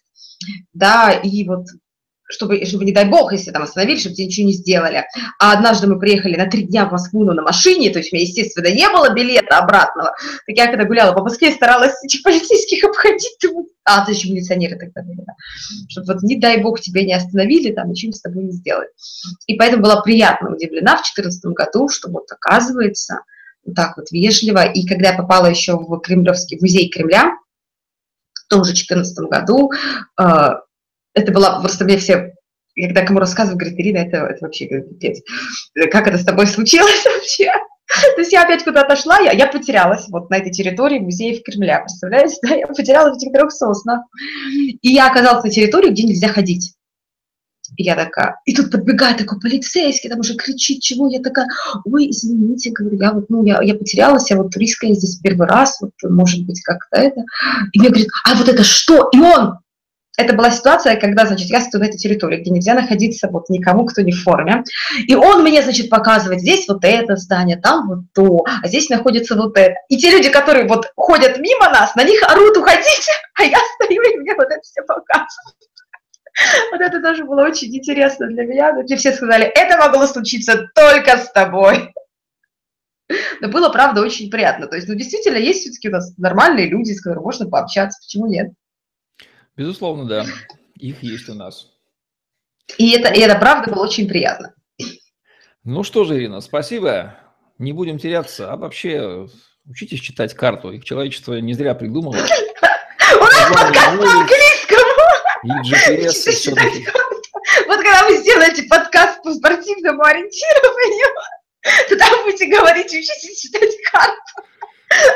да, 0.73 1.11
и 1.11 1.47
вот 1.47 1.65
чтобы, 2.31 2.65
чтобы, 2.65 2.85
не 2.85 2.91
дай 2.91 3.05
бог, 3.05 3.31
если 3.31 3.51
там 3.51 3.63
остановили, 3.63 3.99
чтобы 3.99 4.15
тебе 4.15 4.27
ничего 4.27 4.47
не 4.47 4.53
сделали. 4.53 5.05
А 5.39 5.53
однажды 5.53 5.87
мы 5.87 5.99
приехали 5.99 6.35
на 6.35 6.47
три 6.47 6.63
дня 6.63 6.85
в 6.85 6.91
Москву, 6.91 7.23
но 7.23 7.33
на 7.33 7.41
машине, 7.41 7.89
то 7.89 7.99
есть 7.99 8.11
у 8.11 8.15
меня, 8.15 8.25
естественно, 8.25 8.67
не 8.67 8.87
было 8.89 9.13
билета 9.13 9.57
обратного. 9.59 10.15
Так 10.47 10.55
я 10.55 10.67
когда 10.67 10.85
гуляла 10.85 11.13
по 11.13 11.23
Москве, 11.23 11.51
старалась 11.51 11.93
этих 12.03 12.23
полицейских 12.23 12.83
обходить. 12.83 13.37
А, 13.83 14.05
то 14.05 14.11
еще 14.11 14.29
милиционеры 14.29 14.77
тогда 14.77 15.01
были, 15.01 15.21
да. 15.25 15.33
Чтобы 15.89 16.13
вот, 16.13 16.23
не 16.23 16.35
дай 16.35 16.61
бог, 16.61 16.79
тебя 16.79 17.03
не 17.03 17.13
остановили, 17.13 17.71
там 17.71 17.89
ничего 17.89 18.11
с 18.11 18.21
тобой 18.21 18.43
не 18.43 18.51
сделали. 18.51 18.87
И 19.47 19.55
поэтому 19.55 19.83
была 19.83 20.01
приятно 20.01 20.53
удивлена 20.53 20.97
в 20.97 21.01
2014 21.15 21.45
году, 21.45 21.89
что 21.89 22.09
вот 22.09 22.31
оказывается, 22.31 23.21
вот 23.65 23.75
так 23.75 23.97
вот 23.97 24.11
вежливо. 24.11 24.65
И 24.65 24.85
когда 24.85 25.09
я 25.09 25.17
попала 25.17 25.47
еще 25.47 25.77
в 25.77 25.99
Кремлевский 25.99 26.57
музей 26.61 26.89
Кремля, 26.89 27.35
в 28.33 28.47
том 28.47 28.63
же 28.63 28.71
2014 28.71 29.17
году, 29.29 29.71
э, 30.19 30.49
это 31.13 31.31
была 31.31 31.59
просто 31.59 31.85
мне 31.85 31.97
все, 31.97 32.33
когда 32.75 33.05
кому 33.05 33.19
рассказываю, 33.19 33.57
говорит, 33.57 33.79
Ирина, 33.79 33.97
это, 33.97 34.17
это 34.17 34.45
вообще 34.45 34.67
пипец. 34.67 35.21
Как 35.91 36.07
это 36.07 36.17
с 36.17 36.25
тобой 36.25 36.47
случилось 36.47 37.03
вообще? 37.05 37.51
То 38.15 38.21
есть 38.21 38.31
я 38.31 38.43
опять 38.43 38.63
куда-то 38.63 38.95
шла, 38.95 39.19
я, 39.19 39.31
я 39.31 39.47
потерялась 39.47 40.07
вот 40.07 40.29
на 40.29 40.37
этой 40.37 40.51
территории 40.51 40.99
музеев 40.99 41.43
Кремля, 41.43 41.79
представляете? 41.79 42.37
Да? 42.41 42.55
Я 42.55 42.67
потерялась 42.67 43.15
в 43.15 43.17
этих 43.17 43.33
трех 43.33 43.51
соснах. 43.51 44.01
И 44.81 44.89
я 44.89 45.09
оказалась 45.09 45.43
на 45.43 45.49
территории, 45.49 45.91
где 45.91 46.03
нельзя 46.03 46.29
ходить. 46.29 46.75
И 47.77 47.83
я 47.83 47.95
такая, 47.95 48.35
и 48.45 48.53
тут 48.53 48.69
подбегает 48.69 49.17
такой 49.17 49.39
полицейский, 49.39 50.09
там 50.09 50.19
уже 50.19 50.35
кричит, 50.35 50.81
чего, 50.81 51.07
я 51.07 51.21
такая, 51.21 51.47
ой, 51.85 52.09
извините, 52.09 52.71
говорю, 52.71 52.97
я 52.97 53.13
вот, 53.13 53.29
ну, 53.29 53.45
я, 53.45 53.61
я 53.61 53.75
потерялась, 53.75 54.29
я 54.29 54.35
вот 54.35 54.51
туристка, 54.51 54.87
я 54.87 54.93
здесь 54.93 55.19
первый 55.19 55.47
раз, 55.47 55.79
вот, 55.79 55.91
может 56.03 56.45
быть, 56.45 56.61
как-то 56.63 56.99
это. 56.99 57.21
И 57.71 57.79
мне 57.79 57.87
говорит, 57.87 58.09
а 58.25 58.35
вот 58.35 58.49
это 58.49 58.65
что? 58.65 59.09
И 59.13 59.19
он 59.19 59.59
это 60.17 60.33
была 60.33 60.51
ситуация, 60.51 60.97
когда, 60.97 61.25
значит, 61.25 61.49
я 61.49 61.61
стою 61.61 61.83
на 61.83 61.87
этой 61.87 61.97
территории, 61.97 62.41
где 62.41 62.51
нельзя 62.51 62.73
находиться 62.73 63.29
вот 63.29 63.49
никому, 63.49 63.85
кто 63.85 64.01
не 64.01 64.11
в 64.11 64.21
форме. 64.21 64.63
И 65.07 65.15
он 65.15 65.43
мне, 65.43 65.61
значит, 65.61 65.89
показывает, 65.89 66.41
здесь 66.41 66.67
вот 66.67 66.83
это 66.83 67.15
здание, 67.15 67.57
там 67.57 67.87
вот 67.87 67.99
то, 68.13 68.43
а 68.45 68.67
здесь 68.67 68.89
находится 68.89 69.35
вот 69.35 69.57
это. 69.57 69.75
И 69.89 69.97
те 69.97 70.11
люди, 70.11 70.29
которые 70.29 70.67
вот 70.67 70.91
ходят 70.95 71.37
мимо 71.39 71.69
нас, 71.69 71.95
на 71.95 72.03
них 72.03 72.21
орут, 72.29 72.57
уходите, 72.57 73.11
а 73.39 73.43
я 73.43 73.57
стою 73.75 74.01
и 74.01 74.17
мне 74.17 74.35
вот 74.35 74.47
это 74.47 74.61
все 74.61 74.81
показывают. 74.81 75.57
Вот 76.71 76.81
это 76.81 77.01
тоже 77.01 77.25
было 77.25 77.43
очень 77.43 77.75
интересно 77.75 78.27
для 78.27 78.45
меня. 78.45 78.73
Мне 78.73 78.95
все 78.95 79.13
сказали, 79.13 79.45
это 79.45 79.77
могло 79.77 80.07
случиться 80.07 80.69
только 80.75 81.17
с 81.17 81.31
тобой. 81.31 81.93
Но 83.41 83.49
было, 83.49 83.69
правда, 83.69 84.01
очень 84.01 84.29
приятно. 84.29 84.67
То 84.67 84.77
есть, 84.77 84.87
ну, 84.87 84.95
действительно, 84.95 85.37
есть 85.37 85.61
все-таки 85.61 85.89
у 85.89 85.91
нас 85.91 86.17
нормальные 86.17 86.69
люди, 86.69 86.93
с 86.93 87.01
которыми 87.01 87.23
можно 87.23 87.49
пообщаться. 87.49 87.99
Почему 88.01 88.27
нет? 88.27 88.51
Безусловно, 89.61 90.05
да. 90.05 90.25
Их 90.79 91.03
есть 91.03 91.29
у 91.29 91.35
нас. 91.35 91.67
И 92.79 92.93
это, 92.93 93.13
и 93.13 93.19
это 93.19 93.37
правда 93.37 93.69
было 93.69 93.83
очень 93.83 94.07
приятно. 94.07 94.55
Ну 95.63 95.83
что 95.83 96.03
же, 96.03 96.17
Ирина, 96.17 96.41
спасибо. 96.41 97.15
Не 97.59 97.71
будем 97.71 97.99
теряться. 97.99 98.51
А 98.51 98.57
вообще, 98.57 99.27
учитесь 99.69 99.99
читать 99.99 100.33
карту. 100.33 100.71
Их 100.71 100.83
человечество 100.83 101.35
не 101.35 101.53
зря 101.53 101.75
придумало. 101.75 102.15
У 102.15 103.23
нас 103.23 103.51
подкаст 103.53 103.99
по 103.99 104.11
английскому. 104.11 105.03
И 105.43 105.49
GPS 105.69 106.55
Вот 107.67 107.77
когда 107.83 108.07
вы 108.07 108.17
сделаете 108.17 108.63
подкаст 108.63 109.21
по 109.21 109.31
спортивному 109.31 110.01
ориентированию, 110.01 111.07
то 111.87 111.97
там 111.97 112.23
будете 112.23 112.47
говорить, 112.47 112.87
учитесь 112.87 113.41
читать 113.41 113.75
карту. 113.91 114.49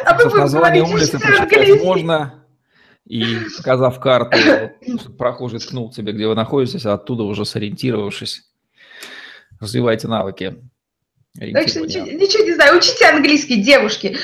А 0.06 0.13
вы 0.15 0.30
будете 0.30 0.56
говорить, 0.56 0.84
улицы 0.84 1.17
прочитать 1.17 1.84
можно, 1.84 2.45
и, 3.06 3.39
показав 3.58 4.00
карту, 4.00 4.38
прохожий 5.18 5.60
ткнул 5.60 5.91
тебе, 5.91 6.13
где 6.13 6.28
вы 6.28 6.36
находитесь, 6.36 6.86
а 6.86 6.94
оттуда 6.94 7.24
уже 7.24 7.46
сориентировавшись, 7.46 8.44
развивайте 9.60 10.08
навыки. 10.08 10.56
Так 11.54 11.68
что 11.68 11.82
ничего, 11.82 12.06
ничего 12.06 12.44
не 12.44 12.54
знаю, 12.54 12.78
учите 12.78 13.06
английский, 13.08 13.62
девушки. 13.62 14.18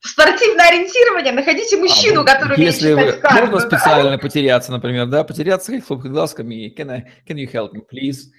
Спортивное 0.00 0.68
ориентирование, 0.68 1.32
находите 1.32 1.78
мужчину, 1.78 2.22
а, 2.22 2.24
который 2.24 2.60
Если 2.60 2.92
вы, 2.92 3.12
карту, 3.12 3.40
можно 3.40 3.58
да? 3.58 3.78
специально 3.78 4.18
потеряться, 4.18 4.70
например, 4.70 5.06
да, 5.06 5.24
потеряться, 5.24 5.72
как 5.72 5.86
хлопать 5.86 6.10
глазками, 6.10 6.72
can, 6.76 6.90
I, 6.90 7.12
can 7.26 7.36
you 7.36 7.50
help 7.50 7.72
me, 7.72 7.80
please? 7.90 8.30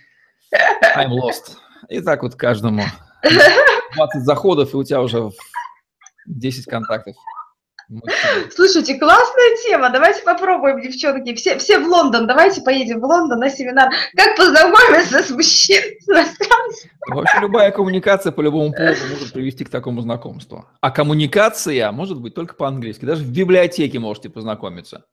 I'm 0.95 1.10
lost. 1.10 1.58
И 1.89 2.02
так 2.02 2.21
вот 2.21 2.36
каждому 2.36 2.84
20 3.95 4.24
заходов, 4.24 4.74
и 4.74 4.78
у 4.78 4.84
тебя 4.84 5.02
уже 5.02 5.32
10 6.28 6.65
контактов. 6.65 7.15
Слушайте, 8.54 8.98
классная 8.98 9.58
тема. 9.63 9.89
Давайте 9.89 10.24
попробуем, 10.24 10.82
девчонки. 10.82 11.36
Все, 11.36 11.58
все 11.58 11.80
в 11.80 11.88
Лондон. 11.88 12.28
Давайте 12.28 12.62
поедем 12.62 13.00
в 13.00 13.06
Лондон 13.06 13.39
на 13.39 13.50
семинар. 13.50 13.91
Как 14.15 14.36
познакомиться 14.36 15.24
с 15.24 15.30
мужчиной, 15.30 16.00
Вообще 17.08 17.39
любая 17.39 17.71
коммуникация 17.71 18.32
по 18.32 18.41
любому 18.41 18.74
поводу 18.74 19.00
может 19.12 19.34
привести 19.34 19.63
к 19.63 19.69
такому 19.69 20.02
знакомству. 20.02 20.65
А 20.82 20.91
коммуникация 20.91 21.91
может 21.91 22.19
быть 22.19 22.34
только 22.34 22.56
по-английски. 22.56 23.06
Даже 23.06 23.24
в 23.24 23.32
библиотеке 23.32 24.00
можете 24.00 24.30
познакомиться. 24.30 25.06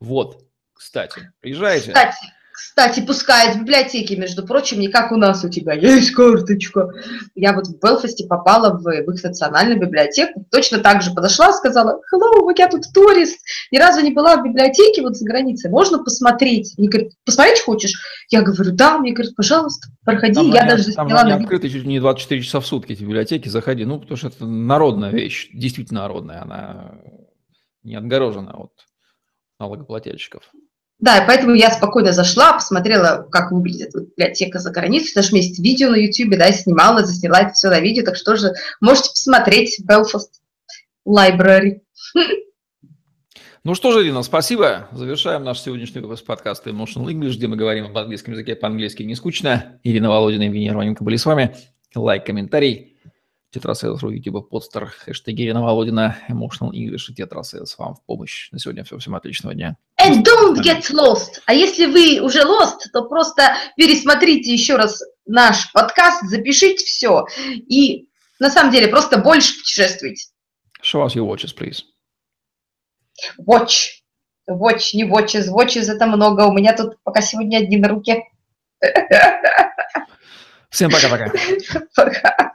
Вот, 0.00 0.44
кстати, 0.74 1.32
приезжайте. 1.40 1.92
Кстати, 1.92 2.16
кстати, 2.54 3.00
пускают 3.00 3.56
в 3.56 3.60
библиотеки, 3.62 4.14
между 4.14 4.46
прочим, 4.46 4.78
не 4.78 4.86
как 4.86 5.10
у 5.10 5.16
нас 5.16 5.42
у 5.42 5.48
тебя 5.48 5.74
есть 5.74 6.12
карточка. 6.12 6.88
Я 7.34 7.52
вот 7.52 7.66
в 7.66 7.80
Белфасте 7.80 8.28
попала 8.28 8.78
в, 8.78 8.84
в 8.84 9.10
их 9.10 9.24
национальную 9.24 9.80
библиотеку, 9.80 10.46
точно 10.52 10.78
так 10.78 11.02
же 11.02 11.12
подошла, 11.12 11.52
сказала, 11.52 12.00
hello, 12.14 12.48
я 12.56 12.68
тут 12.68 12.84
турист, 12.94 13.40
ни 13.72 13.78
разу 13.78 14.02
не 14.02 14.12
была 14.12 14.36
в 14.36 14.44
библиотеке 14.44 15.02
вот 15.02 15.16
за 15.16 15.24
границей, 15.24 15.68
можно 15.68 15.98
посмотреть? 15.98 16.74
Мне 16.78 16.88
говорят, 16.88 17.12
посмотреть 17.24 17.60
хочешь? 17.60 17.94
Я 18.30 18.42
говорю, 18.42 18.70
да, 18.70 18.98
мне 18.98 19.12
говорят, 19.12 19.34
пожалуйста, 19.34 19.88
проходи, 20.04 20.34
там, 20.34 20.52
я 20.52 20.60
они, 20.60 20.70
даже 20.70 20.92
там 20.92 21.08
они 21.08 21.32
открыты 21.32 21.68
чуть 21.68 21.84
не 21.84 21.98
24 21.98 22.40
часа 22.40 22.60
в 22.60 22.66
сутки, 22.66 22.92
эти 22.92 23.02
библиотеки, 23.02 23.48
заходи, 23.48 23.84
ну, 23.84 23.98
потому 23.98 24.16
что 24.16 24.28
это 24.28 24.46
народная 24.46 25.10
вещь, 25.10 25.50
действительно 25.52 26.02
народная, 26.02 26.42
она 26.42 27.00
не 27.82 27.96
отгорожена 27.96 28.52
от 28.52 28.70
налогоплательщиков. 29.58 30.52
Да, 31.04 31.18
и 31.18 31.26
поэтому 31.26 31.52
я 31.52 31.70
спокойно 31.70 32.14
зашла, 32.14 32.54
посмотрела, 32.54 33.28
как 33.30 33.52
выглядит 33.52 33.92
библиотека 33.94 34.58
за 34.58 34.70
границей, 34.70 35.12
даже 35.14 35.28
у 35.28 35.34
меня 35.34 35.44
есть 35.44 35.58
видео 35.58 35.90
на 35.90 35.96
YouTube, 35.96 36.38
да, 36.38 36.50
снимала, 36.50 37.04
засняла 37.04 37.40
это 37.42 37.52
все 37.52 37.68
на 37.68 37.78
видео, 37.78 38.06
так 38.06 38.16
что 38.16 38.36
же 38.36 38.54
можете 38.80 39.10
посмотреть 39.10 39.82
Belfast 39.86 40.30
Library. 41.06 41.82
Ну 43.64 43.74
что 43.74 43.92
же, 43.92 44.02
Ирина, 44.02 44.22
спасибо. 44.22 44.88
Завершаем 44.92 45.44
наш 45.44 45.60
сегодняшний 45.60 46.00
выпуск 46.00 46.24
подкаста 46.24 46.70
Emotional 46.70 47.08
English, 47.08 47.34
где 47.34 47.48
мы 47.48 47.56
говорим 47.56 47.84
об 47.84 47.98
английском 47.98 48.32
языке 48.32 48.56
по-английски 48.56 49.02
не 49.02 49.14
скучно. 49.14 49.78
Ирина 49.82 50.08
Володина 50.08 50.44
и 50.44 50.46
Евгений 50.46 50.70
Романенко 50.70 51.04
были 51.04 51.16
с 51.16 51.26
вами. 51.26 51.54
Лайк, 51.94 52.24
комментарий. 52.24 52.93
Тетрасейлс.ру, 53.54 54.10
YouTube, 54.10 54.48
Podster, 54.48 54.86
хэштеги 54.86 55.42
Ирина 55.42 55.62
Володина, 55.62 56.18
Emotional 56.28 56.72
English 56.72 57.04
и 57.10 57.14
Тетрасейлс 57.14 57.78
вам 57.78 57.94
в 57.94 58.04
помощь. 58.04 58.50
На 58.50 58.58
сегодня 58.58 58.82
все. 58.82 58.98
Всем 58.98 59.14
отличного 59.14 59.54
дня. 59.54 59.76
And 60.04 60.24
don't 60.24 60.60
get 60.60 60.90
lost. 60.90 61.40
А 61.46 61.54
если 61.54 61.86
вы 61.86 62.20
уже 62.20 62.40
lost, 62.40 62.90
то 62.92 63.02
просто 63.04 63.54
пересмотрите 63.76 64.52
еще 64.52 64.74
раз 64.74 65.04
наш 65.24 65.70
подкаст, 65.72 66.24
запишите 66.24 66.84
все 66.84 67.26
и 67.38 68.08
на 68.40 68.50
самом 68.50 68.72
деле 68.72 68.88
просто 68.88 69.18
больше 69.18 69.54
путешествуйте. 69.54 70.30
Show 70.82 71.06
us 71.06 71.14
your 71.14 71.24
watches, 71.24 71.54
please. 71.56 71.82
Watch. 73.38 74.02
Watch, 74.50 74.94
не 74.94 75.04
watches. 75.04 75.48
Watches 75.48 75.88
это 75.88 76.06
много. 76.06 76.42
У 76.42 76.52
меня 76.52 76.76
тут 76.76 76.96
пока 77.04 77.20
сегодня 77.20 77.58
одни 77.58 77.76
на 77.76 77.86
руке. 77.86 78.24
Всем 80.70 80.90
пока-пока. 80.90 81.26
Пока. 81.94 82.10
-пока. 82.10 82.24
пока. 82.36 82.54